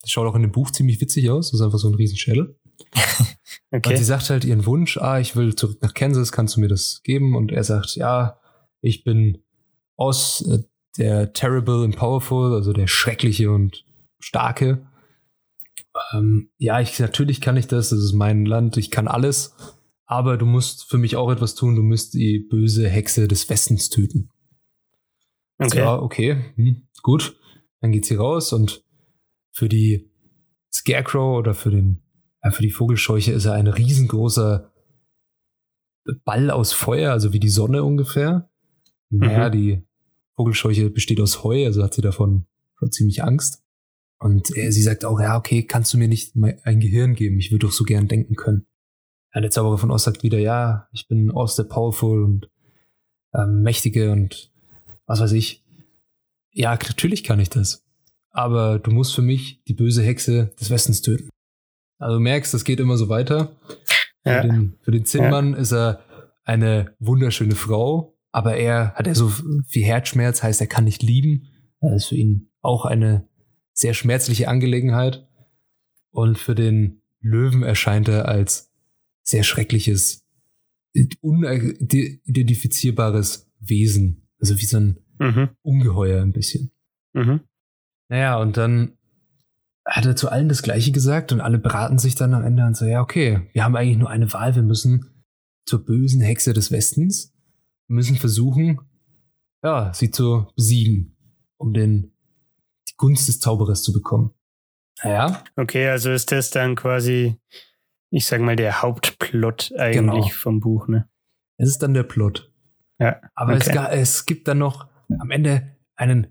Das 0.00 0.10
schaut 0.10 0.26
auch 0.26 0.34
in 0.34 0.42
dem 0.42 0.52
Buch 0.52 0.70
ziemlich 0.70 1.00
witzig 1.00 1.30
aus. 1.30 1.50
Das 1.50 1.60
ist 1.60 1.64
einfach 1.64 1.78
so 1.78 1.88
ein 1.88 1.94
Riesenschädel. 1.94 2.56
okay. 3.70 3.90
Und 3.90 3.96
sie 3.96 4.04
sagt 4.04 4.30
halt 4.30 4.44
ihren 4.44 4.66
Wunsch, 4.66 4.96
ah, 4.96 5.20
ich 5.20 5.36
will 5.36 5.54
zurück 5.54 5.78
nach 5.82 5.94
Kansas, 5.94 6.32
kannst 6.32 6.56
du 6.56 6.60
mir 6.60 6.68
das 6.68 7.02
geben? 7.04 7.36
Und 7.36 7.52
er 7.52 7.64
sagt, 7.64 7.94
ja, 7.94 8.40
ich 8.80 9.04
bin 9.04 9.42
Oz, 9.96 10.44
äh, 10.48 10.64
der 10.98 11.32
Terrible 11.32 11.84
and 11.84 11.96
Powerful, 11.96 12.54
also 12.54 12.72
der 12.72 12.86
Schreckliche 12.86 13.50
und 13.50 13.84
Starke. 14.18 14.86
Ähm, 16.12 16.50
ja, 16.58 16.80
ich, 16.80 16.98
natürlich 16.98 17.40
kann 17.40 17.56
ich 17.56 17.66
das, 17.66 17.90
das 17.90 18.00
ist 18.00 18.12
mein 18.12 18.44
Land, 18.44 18.76
ich 18.76 18.90
kann 18.90 19.08
alles, 19.08 19.54
aber 20.06 20.36
du 20.36 20.46
musst 20.46 20.84
für 20.88 20.98
mich 20.98 21.16
auch 21.16 21.30
etwas 21.30 21.54
tun, 21.54 21.76
du 21.76 21.82
musst 21.82 22.14
die 22.14 22.38
böse 22.38 22.88
Hexe 22.88 23.28
des 23.28 23.48
Westens 23.48 23.88
töten. 23.88 24.30
Okay. 25.58 25.78
Ja, 25.78 25.98
okay, 25.98 26.52
hm, 26.56 26.88
gut. 27.02 27.38
Dann 27.80 27.92
geht 27.92 28.06
sie 28.06 28.14
raus 28.14 28.52
und 28.52 28.84
für 29.52 29.68
die 29.68 30.10
Scarecrow 30.72 31.38
oder 31.38 31.54
für 31.54 31.70
den, 31.70 32.02
äh, 32.40 32.50
für 32.50 32.62
die 32.62 32.70
Vogelscheuche 32.70 33.32
ist 33.32 33.44
er 33.44 33.54
ein 33.54 33.66
riesengroßer 33.66 34.72
Ball 36.24 36.50
aus 36.50 36.72
Feuer, 36.72 37.12
also 37.12 37.32
wie 37.32 37.40
die 37.40 37.48
Sonne 37.48 37.84
ungefähr. 37.84 38.50
Naja, 39.10 39.48
mhm. 39.48 39.52
die 39.52 39.86
Vogelscheuche 40.34 40.90
besteht 40.90 41.20
aus 41.20 41.44
Heu, 41.44 41.64
also 41.66 41.82
hat 41.82 41.94
sie 41.94 42.02
davon 42.02 42.46
schon 42.78 42.90
ziemlich 42.90 43.22
Angst. 43.22 43.62
Und 44.18 44.56
äh, 44.56 44.70
sie 44.70 44.82
sagt 44.82 45.04
auch, 45.04 45.20
ja, 45.20 45.36
okay, 45.36 45.64
kannst 45.64 45.92
du 45.92 45.98
mir 45.98 46.08
nicht 46.08 46.34
ein 46.62 46.80
Gehirn 46.80 47.14
geben? 47.14 47.38
Ich 47.38 47.50
würde 47.50 47.66
doch 47.66 47.72
so 47.72 47.84
gern 47.84 48.08
denken 48.08 48.36
können. 48.36 48.66
Ja, 49.34 49.40
der 49.40 49.50
Zauberer 49.50 49.78
von 49.78 49.90
Ost 49.90 50.04
sagt 50.04 50.22
wieder, 50.22 50.38
ja, 50.38 50.88
ich 50.92 51.08
bin 51.08 51.30
Ost 51.30 51.58
der 51.58 51.64
Powerful 51.64 52.22
und 52.22 52.50
ähm, 53.34 53.62
Mächtige 53.62 54.12
und 54.12 54.50
was 55.06 55.20
weiß 55.20 55.32
ich. 55.32 55.64
Ja, 56.52 56.70
natürlich 56.72 57.24
kann 57.24 57.40
ich 57.40 57.48
das. 57.48 57.84
Aber 58.30 58.78
du 58.78 58.90
musst 58.90 59.14
für 59.14 59.22
mich 59.22 59.62
die 59.64 59.74
böse 59.74 60.02
Hexe 60.02 60.52
des 60.60 60.70
Westens 60.70 61.02
töten. 61.02 61.28
Also 61.98 62.16
du 62.16 62.20
merkst, 62.20 62.52
das 62.52 62.64
geht 62.64 62.80
immer 62.80 62.96
so 62.96 63.08
weiter. 63.08 63.56
Ja. 64.24 64.42
Für, 64.42 64.48
den, 64.48 64.74
für 64.82 64.90
den 64.90 65.04
Zinnmann 65.04 65.52
ja. 65.52 65.58
ist 65.58 65.72
er 65.72 66.02
eine 66.44 66.94
wunderschöne 66.98 67.54
Frau, 67.54 68.16
aber 68.32 68.56
er 68.56 68.94
hat 68.94 69.06
ja 69.06 69.14
so 69.14 69.30
viel 69.66 69.84
Herzschmerz, 69.84 70.42
heißt, 70.42 70.60
er 70.60 70.66
kann 70.66 70.84
nicht 70.84 71.02
lieben. 71.02 71.48
Das 71.80 71.92
ist 71.92 72.06
für 72.06 72.16
ihn 72.16 72.50
auch 72.60 72.84
eine 72.84 73.28
sehr 73.72 73.94
schmerzliche 73.94 74.48
Angelegenheit. 74.48 75.26
Und 76.10 76.38
für 76.38 76.54
den 76.54 77.02
Löwen 77.20 77.62
erscheint 77.62 78.08
er 78.08 78.28
als 78.28 78.71
sehr 79.22 79.42
schreckliches, 79.42 80.24
unidentifizierbares 81.20 83.50
Wesen. 83.60 84.28
Also 84.40 84.58
wie 84.58 84.66
so 84.66 84.78
ein 84.78 84.98
mhm. 85.18 85.50
Ungeheuer 85.62 86.22
ein 86.22 86.32
bisschen. 86.32 86.70
Mhm. 87.14 87.40
Naja, 88.08 88.38
und 88.38 88.56
dann 88.56 88.96
hat 89.86 90.06
er 90.06 90.16
zu 90.16 90.28
allen 90.28 90.48
das 90.48 90.62
Gleiche 90.62 90.92
gesagt 90.92 91.32
und 91.32 91.40
alle 91.40 91.58
beraten 91.58 91.98
sich 91.98 92.14
dann 92.14 92.34
am 92.34 92.44
Ende 92.44 92.64
und 92.64 92.76
so, 92.76 92.84
ja, 92.84 93.00
okay, 93.00 93.48
wir 93.52 93.64
haben 93.64 93.74
eigentlich 93.74 93.98
nur 93.98 94.10
eine 94.10 94.32
Wahl, 94.32 94.54
wir 94.54 94.62
müssen 94.62 95.10
zur 95.66 95.84
bösen 95.84 96.20
Hexe 96.20 96.52
des 96.52 96.70
Westens 96.70 97.32
müssen 97.88 98.16
versuchen, 98.16 98.80
ja, 99.62 99.92
sie 99.94 100.10
zu 100.10 100.46
besiegen, 100.56 101.16
um 101.58 101.72
den, 101.72 102.12
die 102.88 102.94
Gunst 102.96 103.28
des 103.28 103.38
Zauberers 103.38 103.82
zu 103.82 103.92
bekommen. 103.92 104.34
Ja. 105.02 105.44
Okay, 105.56 105.88
also 105.88 106.10
ist 106.10 106.32
das 106.32 106.50
dann 106.50 106.74
quasi, 106.74 107.36
ich 108.12 108.26
sag 108.26 108.42
mal, 108.42 108.56
der 108.56 108.82
Hauptplot 108.82 109.72
eigentlich 109.78 109.96
genau. 109.96 110.28
vom 110.28 110.60
Buch, 110.60 110.86
ne? 110.86 111.08
Es 111.56 111.68
ist 111.68 111.82
dann 111.82 111.94
der 111.94 112.02
Plot. 112.02 112.52
Ja. 112.98 113.20
Aber 113.34 113.54
okay. 113.54 113.78
es, 113.90 114.18
es 114.18 114.26
gibt 114.26 114.46
dann 114.48 114.58
noch 114.58 114.86
am 115.18 115.30
Ende 115.30 115.76
einen 115.96 116.26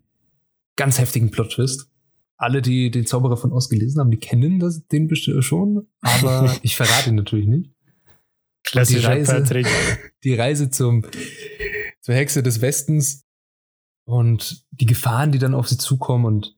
ganz 0.76 1.00
heftigen 1.00 1.32
Plot-Twist. 1.32 1.90
Alle, 2.38 2.62
die 2.62 2.92
den 2.92 3.08
Zauberer 3.08 3.36
von 3.36 3.52
Oz 3.52 3.68
gelesen 3.68 4.00
haben, 4.00 4.12
die 4.12 4.20
kennen 4.20 4.60
das, 4.60 4.88
den 4.88 5.14
schon, 5.16 5.88
aber 6.02 6.56
ich 6.62 6.76
verrate 6.76 7.10
ihn 7.10 7.16
natürlich 7.16 7.48
nicht. 7.48 7.72
Klassischer 8.64 9.00
die 9.00 9.06
Reise, 9.06 9.34
Patrick. 9.34 9.68
Die 10.24 10.36
Reise 10.36 10.70
zum, 10.70 11.04
zur 12.00 12.14
Hexe 12.14 12.44
des 12.44 12.62
Westens 12.62 13.26
und 14.06 14.68
die 14.70 14.86
Gefahren, 14.86 15.32
die 15.32 15.40
dann 15.40 15.56
auf 15.56 15.68
sie 15.68 15.80
zukommen 15.80 16.26
und 16.26 16.56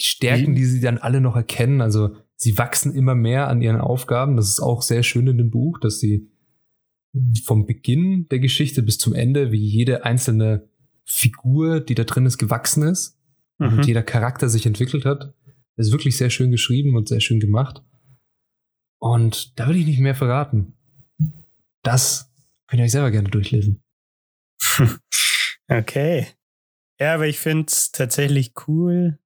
die 0.00 0.04
Stärken, 0.04 0.54
die 0.54 0.64
sie 0.64 0.80
dann 0.80 0.98
alle 0.98 1.20
noch 1.20 1.34
erkennen. 1.34 1.80
Also 1.80 2.16
sie 2.42 2.58
wachsen 2.58 2.92
immer 2.92 3.14
mehr 3.14 3.46
an 3.48 3.62
ihren 3.62 3.80
Aufgaben. 3.80 4.36
Das 4.36 4.48
ist 4.48 4.58
auch 4.58 4.82
sehr 4.82 5.04
schön 5.04 5.28
in 5.28 5.38
dem 5.38 5.50
Buch, 5.50 5.78
dass 5.78 6.00
sie 6.00 6.28
vom 7.44 7.66
Beginn 7.66 8.26
der 8.30 8.40
Geschichte 8.40 8.82
bis 8.82 8.98
zum 8.98 9.14
Ende, 9.14 9.52
wie 9.52 9.64
jede 9.64 10.04
einzelne 10.04 10.68
Figur, 11.04 11.80
die 11.80 11.94
da 11.94 12.02
drin 12.02 12.26
ist, 12.26 12.38
gewachsen 12.38 12.82
ist 12.82 13.16
mhm. 13.58 13.78
und 13.78 13.86
jeder 13.86 14.02
Charakter 14.02 14.48
sich 14.48 14.66
entwickelt 14.66 15.04
hat. 15.04 15.34
Das 15.76 15.86
ist 15.86 15.92
wirklich 15.92 16.16
sehr 16.16 16.30
schön 16.30 16.50
geschrieben 16.50 16.96
und 16.96 17.08
sehr 17.08 17.20
schön 17.20 17.38
gemacht. 17.38 17.82
Und 18.98 19.58
da 19.58 19.68
will 19.68 19.76
ich 19.76 19.86
nicht 19.86 20.00
mehr 20.00 20.14
verraten. 20.16 20.74
Das 21.84 22.32
könnt 22.66 22.80
ihr 22.80 22.84
euch 22.84 22.92
selber 22.92 23.10
gerne 23.12 23.30
durchlesen. 23.30 23.84
okay. 25.68 26.26
Ja, 26.98 27.14
aber 27.14 27.28
ich 27.28 27.38
finde 27.38 27.66
es 27.68 27.92
tatsächlich 27.92 28.52
cool, 28.66 29.18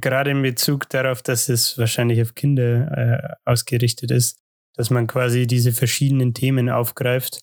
gerade 0.00 0.30
in 0.30 0.42
Bezug 0.42 0.88
darauf, 0.88 1.22
dass 1.22 1.48
es 1.48 1.78
wahrscheinlich 1.78 2.20
auf 2.22 2.34
Kinder 2.34 3.36
äh, 3.44 3.50
ausgerichtet 3.50 4.10
ist, 4.10 4.40
dass 4.74 4.90
man 4.90 5.06
quasi 5.06 5.46
diese 5.46 5.72
verschiedenen 5.72 6.34
Themen 6.34 6.70
aufgreift 6.70 7.42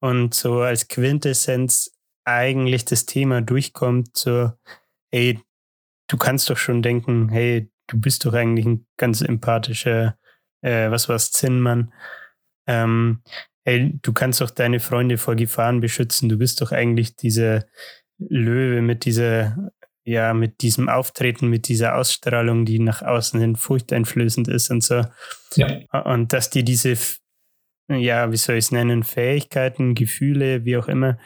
und 0.00 0.34
so 0.34 0.60
als 0.60 0.88
Quintessenz 0.88 1.90
eigentlich 2.24 2.84
das 2.84 3.06
Thema 3.06 3.40
durchkommt, 3.40 4.16
so, 4.16 4.52
hey, 5.10 5.40
du 6.08 6.16
kannst 6.18 6.50
doch 6.50 6.58
schon 6.58 6.82
denken, 6.82 7.30
hey, 7.30 7.70
du 7.86 7.98
bist 7.98 8.26
doch 8.26 8.34
eigentlich 8.34 8.66
ein 8.66 8.86
ganz 8.98 9.22
empathischer, 9.22 10.18
äh, 10.62 10.90
was 10.90 11.08
war's, 11.08 11.32
Zinnmann 11.32 11.92
ähm, 12.68 13.22
hey, 13.64 13.98
du 14.02 14.12
kannst 14.12 14.40
doch 14.40 14.50
deine 14.50 14.78
Freunde 14.78 15.18
vor 15.18 15.34
Gefahren 15.34 15.80
beschützen. 15.80 16.28
Du 16.28 16.38
bist 16.38 16.60
doch 16.60 16.70
eigentlich 16.70 17.16
dieser 17.16 17.64
Löwe 18.18 18.82
mit 18.82 19.04
dieser, 19.04 19.72
ja, 20.08 20.32
mit 20.32 20.62
diesem 20.62 20.88
Auftreten, 20.88 21.48
mit 21.48 21.68
dieser 21.68 21.96
Ausstrahlung, 21.96 22.64
die 22.64 22.78
nach 22.78 23.02
außen 23.02 23.38
hin 23.38 23.56
furchteinflößend 23.56 24.48
ist 24.48 24.70
und 24.70 24.82
so. 24.82 25.04
Ja. 25.54 25.80
Und 26.04 26.32
dass 26.32 26.48
die 26.48 26.64
diese, 26.64 26.96
ja, 27.88 28.32
wie 28.32 28.36
soll 28.36 28.56
ich 28.56 28.66
es 28.66 28.72
nennen, 28.72 29.02
Fähigkeiten, 29.02 29.94
Gefühle, 29.94 30.64
wie 30.64 30.78
auch 30.78 30.88
immer, 30.88 31.18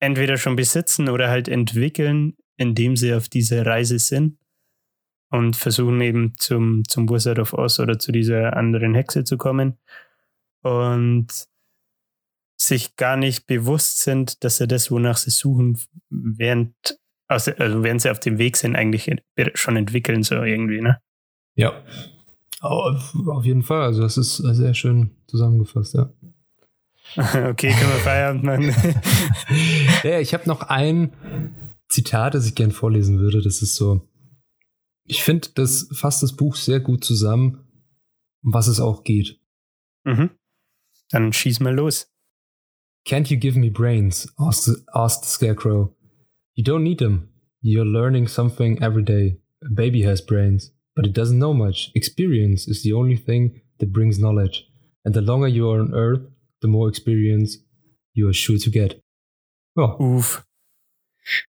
entweder 0.00 0.36
schon 0.36 0.56
besitzen 0.56 1.08
oder 1.08 1.28
halt 1.28 1.48
entwickeln, 1.48 2.36
indem 2.56 2.96
sie 2.96 3.14
auf 3.14 3.28
dieser 3.28 3.64
Reise 3.64 3.98
sind. 3.98 4.38
und 5.34 5.56
versuchen 5.56 6.00
eben 6.00 6.34
zum, 6.38 6.84
zum 6.88 7.08
Wizard 7.08 7.40
of 7.40 7.54
Oz 7.54 7.80
oder 7.80 7.98
zu 7.98 8.12
dieser 8.12 8.56
anderen 8.56 8.94
Hexe 8.94 9.24
zu 9.24 9.36
kommen 9.36 9.78
und 10.62 11.26
sich 12.56 12.94
gar 12.94 13.16
nicht 13.16 13.46
bewusst 13.48 14.00
sind, 14.02 14.44
dass 14.44 14.58
sie 14.58 14.68
das, 14.68 14.92
wonach 14.92 15.16
sie 15.16 15.30
suchen, 15.30 15.80
während, 16.08 16.74
also, 17.28 17.52
also 17.52 17.82
während 17.82 18.02
sie 18.02 18.10
auf 18.10 18.20
dem 18.20 18.38
Weg 18.38 18.56
sind, 18.56 18.76
eigentlich 18.76 19.10
schon 19.54 19.76
entwickeln, 19.76 20.22
so 20.22 20.42
irgendwie, 20.42 20.80
ne? 20.80 21.00
Ja. 21.54 21.82
Auf 22.60 23.44
jeden 23.44 23.62
Fall, 23.62 23.82
also 23.82 24.02
das 24.02 24.16
ist 24.16 24.36
sehr 24.36 24.74
schön 24.74 25.10
zusammengefasst, 25.26 25.94
ja. 25.94 26.10
okay, 27.16 27.70
können 27.70 27.92
wir 27.92 28.00
Feierabend 28.00 28.44
machen. 28.44 28.74
ja, 30.02 30.18
ich 30.18 30.32
habe 30.32 30.48
noch 30.48 30.62
ein 30.62 31.12
Zitat, 31.88 32.34
das 32.34 32.46
ich 32.46 32.54
gern 32.54 32.72
vorlesen 32.72 33.18
würde. 33.18 33.42
Das 33.42 33.60
ist 33.60 33.76
so, 33.76 34.08
ich 35.04 35.22
finde, 35.22 35.48
das 35.54 35.88
fasst 35.92 36.22
das 36.22 36.34
Buch 36.34 36.56
sehr 36.56 36.80
gut 36.80 37.04
zusammen, 37.04 37.66
um 38.42 38.54
was 38.54 38.66
es 38.66 38.80
auch 38.80 39.04
geht. 39.04 39.38
Mhm. 40.04 40.30
Dann 41.10 41.32
schieß 41.32 41.60
mal 41.60 41.74
los. 41.74 42.10
Can't 43.06 43.30
you 43.30 43.38
give 43.38 43.58
me 43.58 43.70
brains? 43.70 44.32
asked 44.38 44.82
asked 44.92 45.24
the 45.24 45.30
Scarecrow. 45.30 45.94
You 46.54 46.64
don't 46.64 46.84
need 46.84 46.98
them. 46.98 47.28
You're 47.62 47.84
learning 47.84 48.28
something 48.28 48.82
every 48.82 49.02
day. 49.02 49.38
A 49.64 49.70
baby 49.74 50.02
has 50.02 50.20
brains, 50.20 50.72
but 50.94 51.06
it 51.06 51.12
doesn't 51.12 51.38
know 51.38 51.54
much. 51.54 51.90
Experience 51.94 52.68
is 52.68 52.82
the 52.82 52.92
only 52.92 53.16
thing 53.16 53.62
that 53.78 53.92
brings 53.92 54.18
knowledge. 54.18 54.64
And 55.04 55.14
the 55.14 55.20
longer 55.20 55.48
you 55.48 55.68
are 55.70 55.80
on 55.80 55.94
Earth, 55.94 56.22
the 56.60 56.68
more 56.68 56.88
experience 56.88 57.58
you 58.12 58.28
are 58.28 58.34
sure 58.34 58.58
to 58.58 58.70
get. 58.70 59.00
Ja. 59.76 59.96
Uff. 59.98 60.44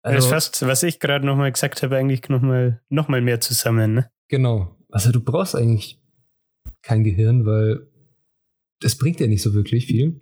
Also, 0.02 0.16
das 0.16 0.26
fasst, 0.28 0.62
was 0.66 0.84
ich 0.84 1.00
gerade 1.00 1.26
nochmal 1.26 1.52
gesagt 1.52 1.84
habe, 1.84 1.98
eigentlich 1.98 2.30
nochmal 2.30 2.82
noch 2.90 3.08
mal 3.10 3.22
mehr 3.22 3.42
zusammen, 3.42 3.94
ne? 3.94 4.10
Genau. 4.30 4.78
Also 4.90 5.12
du 5.12 5.20
brauchst 5.20 5.56
eigentlich 5.56 6.02
kein 6.82 7.04
Gehirn, 7.04 7.46
weil 7.46 7.88
das 8.80 8.98
bringt 8.98 9.20
ja 9.20 9.28
nicht 9.28 9.42
so 9.42 9.54
wirklich 9.54 9.86
viel. 9.86 10.22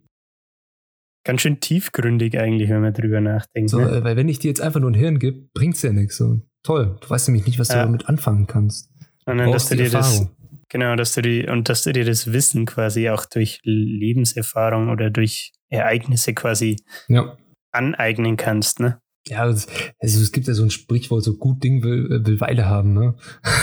Ganz 1.24 1.42
schön 1.42 1.60
tiefgründig 1.60 2.38
eigentlich, 2.38 2.70
wenn 2.70 2.82
man 2.82 2.94
drüber 2.94 3.22
nachdenkt. 3.22 3.70
So, 3.70 3.80
ne? 3.80 4.04
Weil 4.04 4.18
wenn 4.18 4.28
ich 4.28 4.40
dir 4.40 4.50
jetzt 4.50 4.62
einfach 4.62 4.82
nur 4.82 4.92
ein 4.92 4.96
Hirn 4.96 5.20
gebe, 5.20 5.48
bringt 5.54 5.76
es 5.76 5.82
ja 5.82 5.94
nichts. 5.94 6.18
So, 6.18 6.42
toll, 6.64 6.98
du 7.00 7.10
weißt 7.10 7.30
nämlich 7.30 7.46
nicht, 7.46 7.60
was 7.60 7.70
ja. 7.70 7.76
du 7.76 7.82
damit 7.86 8.08
anfangen 8.08 8.48
kannst. 8.48 8.90
Und 9.26 9.38
dann, 9.38 9.52
dass 9.52 9.70
du 9.70 9.78
dir 9.78 9.90
das, 9.90 10.28
genau, 10.70 10.96
dass 10.96 11.14
du 11.14 11.22
die, 11.22 11.48
und 11.48 11.70
dass 11.70 11.84
du 11.84 11.94
dir 11.94 12.04
das 12.04 12.34
Wissen 12.34 12.66
quasi 12.66 13.10
auch 13.10 13.26
durch 13.26 13.62
Lebenserfahrung 13.64 14.90
oder 14.90 15.10
durch 15.10 15.54
Ereignisse 15.70 16.34
quasi 16.34 16.78
ja. 17.08 17.38
aneignen 17.72 18.36
kannst, 18.36 18.80
ne? 18.80 19.00
Ja, 19.28 19.44
also 19.44 19.68
es 20.00 20.32
gibt 20.34 20.48
ja 20.48 20.54
so 20.54 20.64
ein 20.64 20.70
Sprichwort, 20.70 21.24
so 21.24 21.38
gut 21.38 21.64
Ding 21.64 21.82
will, 21.82 22.12
äh, 22.12 22.26
will 22.26 22.42
Weile 22.42 22.66
haben, 22.66 22.94
ne? 22.94 23.16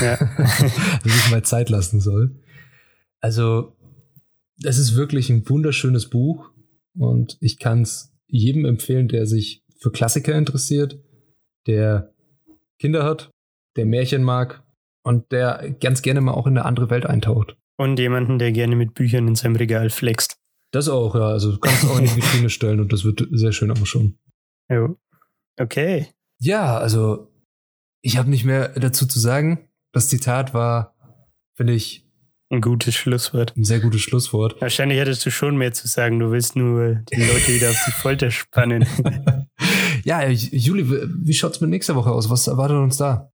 Ja. 0.02 0.16
Dass 0.38 1.04
ich 1.04 1.30
mal 1.30 1.42
Zeit 1.42 1.68
lassen 1.68 2.00
soll. 2.00 2.40
Also, 3.20 3.76
es 4.64 4.78
ist 4.78 4.96
wirklich 4.96 5.28
ein 5.28 5.46
wunderschönes 5.46 6.08
Buch 6.08 6.50
und 6.96 7.36
ich 7.40 7.58
kann 7.58 7.82
es 7.82 8.12
jedem 8.26 8.64
empfehlen, 8.64 9.08
der 9.08 9.26
sich 9.26 9.62
für 9.78 9.90
Klassiker 9.90 10.36
interessiert, 10.36 10.98
der 11.66 12.14
Kinder 12.78 13.04
hat, 13.04 13.30
der 13.76 13.86
Märchen 13.86 14.22
mag 14.22 14.62
und 15.02 15.32
der 15.32 15.74
ganz 15.80 16.02
gerne 16.02 16.20
mal 16.20 16.32
auch 16.32 16.46
in 16.46 16.56
eine 16.56 16.66
andere 16.66 16.90
Welt 16.90 17.06
eintaucht. 17.06 17.56
Und 17.76 17.98
jemanden, 17.98 18.38
der 18.38 18.52
gerne 18.52 18.76
mit 18.76 18.94
Büchern 18.94 19.28
in 19.28 19.34
seinem 19.34 19.56
Regal 19.56 19.90
flext. 19.90 20.36
Das 20.70 20.88
auch, 20.88 21.14
ja. 21.14 21.28
Also 21.28 21.52
du 21.52 21.58
kannst 21.58 21.84
auch 21.86 21.98
in 21.98 22.04
die 22.04 22.16
Vitrine 22.16 22.50
stellen 22.50 22.80
und 22.80 22.92
das 22.92 23.04
wird 23.04 23.26
sehr 23.30 23.52
schön 23.52 23.70
ausschauen. 23.70 24.18
Ja. 24.68 24.94
Okay. 25.58 26.08
Ja, 26.38 26.78
also 26.78 27.32
ich 28.02 28.16
habe 28.16 28.30
nicht 28.30 28.44
mehr 28.44 28.68
dazu 28.70 29.06
zu 29.06 29.18
sagen. 29.18 29.68
Das 29.92 30.08
Zitat 30.08 30.54
war, 30.54 30.94
finde 31.54 31.72
ich, 31.72 32.09
ein 32.50 32.60
gutes 32.60 32.96
Schlusswort. 32.96 33.56
Ein 33.56 33.64
sehr 33.64 33.80
gutes 33.80 34.00
Schlusswort. 34.00 34.60
Wahrscheinlich 34.60 34.98
hättest 34.98 35.24
du 35.24 35.30
schon 35.30 35.56
mehr 35.56 35.72
zu 35.72 35.86
sagen. 35.86 36.18
Du 36.18 36.32
willst 36.32 36.56
nur 36.56 36.96
die 37.12 37.22
Leute 37.22 37.48
wieder 37.48 37.70
auf 37.70 37.82
die 37.86 37.92
Folter 37.92 38.30
spannen. 38.30 38.86
ja, 40.04 40.28
Juli, 40.28 40.84
wie 40.88 41.32
schaut's 41.32 41.60
mit 41.60 41.70
nächster 41.70 41.94
Woche 41.94 42.10
aus? 42.10 42.28
Was 42.28 42.48
erwartet 42.48 42.78
uns 42.78 42.96
da? 42.96 43.30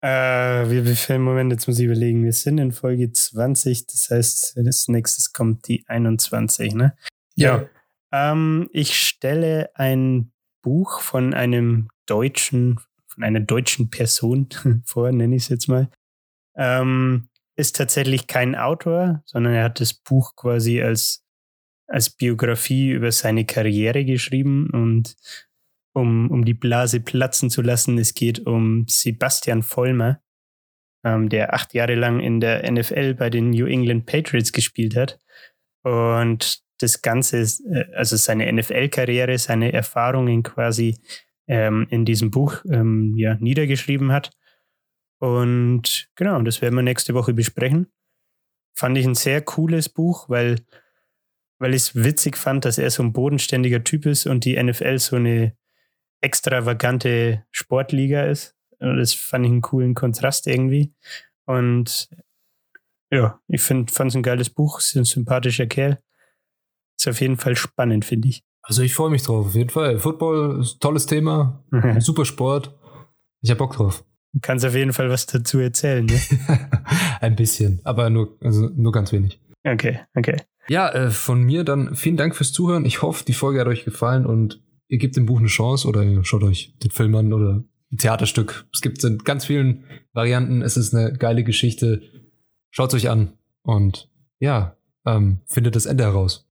Äh, 0.00 0.70
wir 0.70 0.82
befinden, 0.84 1.22
Moment, 1.22 1.52
jetzt 1.52 1.66
muss 1.66 1.78
ich 1.78 1.84
überlegen. 1.84 2.24
Wir 2.24 2.32
sind 2.32 2.58
in 2.58 2.72
Folge 2.72 3.12
20, 3.12 3.86
das 3.86 4.08
heißt, 4.10 4.56
als 4.56 4.88
nächstes 4.88 5.32
kommt 5.32 5.68
die 5.68 5.84
21, 5.86 6.74
ne? 6.74 6.96
Ja. 7.34 7.68
ja. 8.12 8.32
Ähm, 8.32 8.68
ich 8.72 8.96
stelle 8.96 9.70
ein 9.74 10.32
Buch 10.62 11.00
von 11.00 11.34
einem 11.34 11.88
deutschen, 12.06 12.80
von 13.06 13.22
einer 13.22 13.40
deutschen 13.40 13.90
Person 13.90 14.48
vor, 14.86 15.12
nenne 15.12 15.36
ich 15.36 15.42
es 15.42 15.48
jetzt 15.48 15.68
mal. 15.68 15.90
Ähm, 16.56 17.28
ist 17.58 17.76
tatsächlich 17.76 18.26
kein 18.26 18.54
Autor, 18.54 19.22
sondern 19.26 19.54
er 19.54 19.64
hat 19.64 19.80
das 19.80 19.92
Buch 19.92 20.36
quasi 20.36 20.80
als, 20.80 21.24
als 21.88 22.10
Biografie 22.10 22.90
über 22.90 23.10
seine 23.10 23.44
Karriere 23.44 24.04
geschrieben 24.04 24.70
und 24.70 25.16
um, 25.92 26.30
um 26.30 26.44
die 26.44 26.54
Blase 26.54 27.00
platzen 27.00 27.50
zu 27.50 27.60
lassen, 27.62 27.98
es 27.98 28.14
geht 28.14 28.46
um 28.46 28.86
Sebastian 28.86 29.62
Vollmer, 29.62 30.20
ähm, 31.04 31.28
der 31.28 31.54
acht 31.54 31.74
Jahre 31.74 31.96
lang 31.96 32.20
in 32.20 32.38
der 32.38 32.70
NFL 32.70 33.14
bei 33.14 33.30
den 33.30 33.50
New 33.50 33.66
England 33.66 34.06
Patriots 34.06 34.52
gespielt 34.52 34.94
hat. 34.94 35.18
Und 35.82 36.62
das 36.78 37.02
Ganze, 37.02 37.38
äh, 37.40 37.92
also 37.94 38.16
seine 38.16 38.52
NFL-Karriere, 38.52 39.36
seine 39.38 39.72
Erfahrungen 39.72 40.44
quasi 40.44 40.98
ähm, 41.48 41.88
in 41.90 42.04
diesem 42.04 42.30
Buch 42.30 42.64
ähm, 42.70 43.14
ja, 43.16 43.34
niedergeschrieben 43.40 44.12
hat. 44.12 44.30
Und 45.18 46.08
genau, 46.14 46.40
das 46.42 46.62
werden 46.62 46.74
wir 46.74 46.82
nächste 46.82 47.14
Woche 47.14 47.34
besprechen. 47.34 47.88
Fand 48.74 48.96
ich 48.96 49.06
ein 49.06 49.14
sehr 49.14 49.42
cooles 49.42 49.88
Buch, 49.88 50.28
weil, 50.28 50.60
weil 51.58 51.74
ich 51.74 51.82
es 51.82 51.94
witzig 51.96 52.36
fand, 52.36 52.64
dass 52.64 52.78
er 52.78 52.90
so 52.90 53.02
ein 53.02 53.12
bodenständiger 53.12 53.82
Typ 53.82 54.06
ist 54.06 54.26
und 54.26 54.44
die 54.44 54.62
NFL 54.62 54.98
so 54.98 55.16
eine 55.16 55.56
extravagante 56.20 57.44
Sportliga 57.50 58.24
ist. 58.24 58.54
Und 58.78 58.96
das 58.96 59.12
fand 59.14 59.44
ich 59.44 59.50
einen 59.50 59.62
coolen 59.62 59.94
Kontrast 59.94 60.46
irgendwie. 60.46 60.94
Und 61.46 62.08
ja, 63.10 63.40
ich 63.48 63.62
fand 63.62 63.90
es 63.90 64.14
ein 64.14 64.22
geiles 64.22 64.50
Buch, 64.50 64.78
ist 64.78 64.94
ein 64.94 65.04
sympathischer 65.04 65.66
Kerl. 65.66 65.98
Ist 66.98 67.08
auf 67.08 67.20
jeden 67.20 67.36
Fall 67.36 67.56
spannend, 67.56 68.04
finde 68.04 68.28
ich. 68.28 68.44
Also 68.62 68.82
ich 68.82 68.94
freue 68.94 69.10
mich 69.10 69.22
drauf, 69.22 69.46
auf 69.46 69.54
jeden 69.54 69.70
Fall. 69.70 69.98
Football 69.98 70.60
ist 70.60 70.76
ein 70.76 70.80
tolles 70.80 71.06
Thema, 71.06 71.64
super 72.00 72.24
Sport. 72.24 72.76
Ich 73.40 73.50
habe 73.50 73.58
Bock 73.58 73.74
drauf. 73.74 74.04
Du 74.32 74.40
kannst 74.42 74.64
auf 74.64 74.74
jeden 74.74 74.92
Fall 74.92 75.08
was 75.08 75.26
dazu 75.26 75.58
erzählen, 75.58 76.04
ne? 76.04 76.20
ein 77.20 77.34
bisschen, 77.34 77.80
aber 77.84 78.10
nur, 78.10 78.36
also 78.42 78.68
nur 78.74 78.92
ganz 78.92 79.12
wenig. 79.12 79.40
Okay, 79.64 80.00
okay. 80.14 80.36
Ja, 80.68 80.90
äh, 80.90 81.10
von 81.10 81.42
mir 81.42 81.64
dann 81.64 81.94
vielen 81.96 82.16
Dank 82.16 82.36
fürs 82.36 82.52
Zuhören. 82.52 82.84
Ich 82.84 83.00
hoffe, 83.02 83.24
die 83.24 83.32
Folge 83.32 83.60
hat 83.60 83.66
euch 83.66 83.84
gefallen 83.84 84.26
und 84.26 84.62
ihr 84.88 84.98
gebt 84.98 85.16
dem 85.16 85.26
Buch 85.26 85.38
eine 85.38 85.48
Chance 85.48 85.88
oder 85.88 86.02
ihr 86.02 86.24
schaut 86.24 86.42
euch 86.42 86.76
den 86.82 86.90
Film 86.90 87.14
an 87.14 87.32
oder 87.32 87.64
ein 87.90 87.96
Theaterstück. 87.96 88.66
Es 88.72 88.82
gibt 88.82 89.02
in 89.02 89.18
ganz 89.18 89.46
vielen 89.46 89.84
Varianten. 90.12 90.60
Es 90.60 90.76
ist 90.76 90.94
eine 90.94 91.14
geile 91.14 91.42
Geschichte. 91.42 92.02
Schaut 92.70 92.90
es 92.90 92.96
euch 92.96 93.08
an 93.08 93.32
und 93.62 94.10
ja, 94.40 94.76
ähm, 95.06 95.40
findet 95.46 95.74
das 95.74 95.86
Ende 95.86 96.04
heraus. 96.04 96.46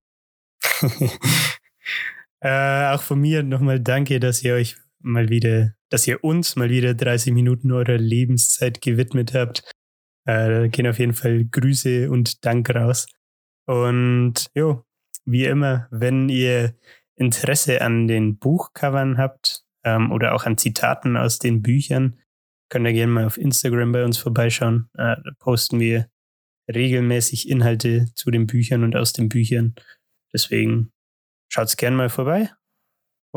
äh, 2.40 2.90
auch 2.90 3.02
von 3.02 3.20
mir 3.20 3.44
nochmal 3.44 3.78
danke, 3.78 4.18
dass 4.18 4.42
ihr 4.42 4.54
euch 4.54 4.76
mal 5.00 5.28
wieder, 5.28 5.74
dass 5.90 6.06
ihr 6.06 6.22
uns 6.24 6.56
mal 6.56 6.70
wieder 6.70 6.94
30 6.94 7.32
Minuten 7.32 7.72
eurer 7.72 7.98
Lebenszeit 7.98 8.80
gewidmet 8.80 9.34
habt. 9.34 9.70
Äh, 10.26 10.68
gehen 10.68 10.86
auf 10.86 10.98
jeden 10.98 11.14
Fall 11.14 11.44
Grüße 11.44 12.10
und 12.10 12.44
Dank 12.44 12.68
raus. 12.74 13.06
Und 13.66 14.50
jo, 14.54 14.84
wie 15.24 15.44
immer, 15.44 15.88
wenn 15.90 16.28
ihr 16.28 16.74
Interesse 17.16 17.82
an 17.82 18.08
den 18.08 18.38
Buchcovern 18.38 19.18
habt 19.18 19.64
ähm, 19.84 20.12
oder 20.12 20.34
auch 20.34 20.44
an 20.44 20.56
Zitaten 20.56 21.16
aus 21.16 21.38
den 21.38 21.62
Büchern, 21.62 22.18
könnt 22.70 22.86
ihr 22.86 22.92
gerne 22.92 23.12
mal 23.12 23.26
auf 23.26 23.38
Instagram 23.38 23.92
bei 23.92 24.04
uns 24.04 24.18
vorbeischauen. 24.18 24.88
Äh, 24.94 25.16
da 25.22 25.30
posten 25.38 25.80
wir 25.80 26.08
regelmäßig 26.72 27.48
Inhalte 27.48 28.06
zu 28.14 28.30
den 28.30 28.46
Büchern 28.46 28.84
und 28.84 28.94
aus 28.94 29.12
den 29.12 29.28
Büchern. 29.28 29.74
Deswegen 30.32 30.92
schaut's 31.48 31.76
gerne 31.76 31.96
mal 31.96 32.10
vorbei. 32.10 32.50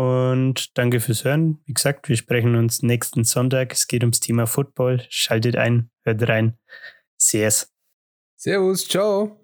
Und 0.02 0.76
danke 0.80 1.00
fürs 1.00 1.26
Hören. 1.26 1.60
Wie 1.68 1.74
gesagt, 1.74 2.10
wir 2.10 2.18
sprechen 2.18 2.56
uns 2.56 2.82
nächsten 2.82 3.24
Sonntag. 3.24 3.72
Es 3.72 3.86
geht 3.86 4.02
ums 4.02 4.20
Thema 4.20 4.48
Football. 4.48 5.06
Schaltet 5.10 5.56
ein, 5.56 5.92
hört 6.04 6.28
rein. 6.28 6.58
Servus. 7.18 7.72
Servus, 8.36 8.88
ciao. 8.88 9.41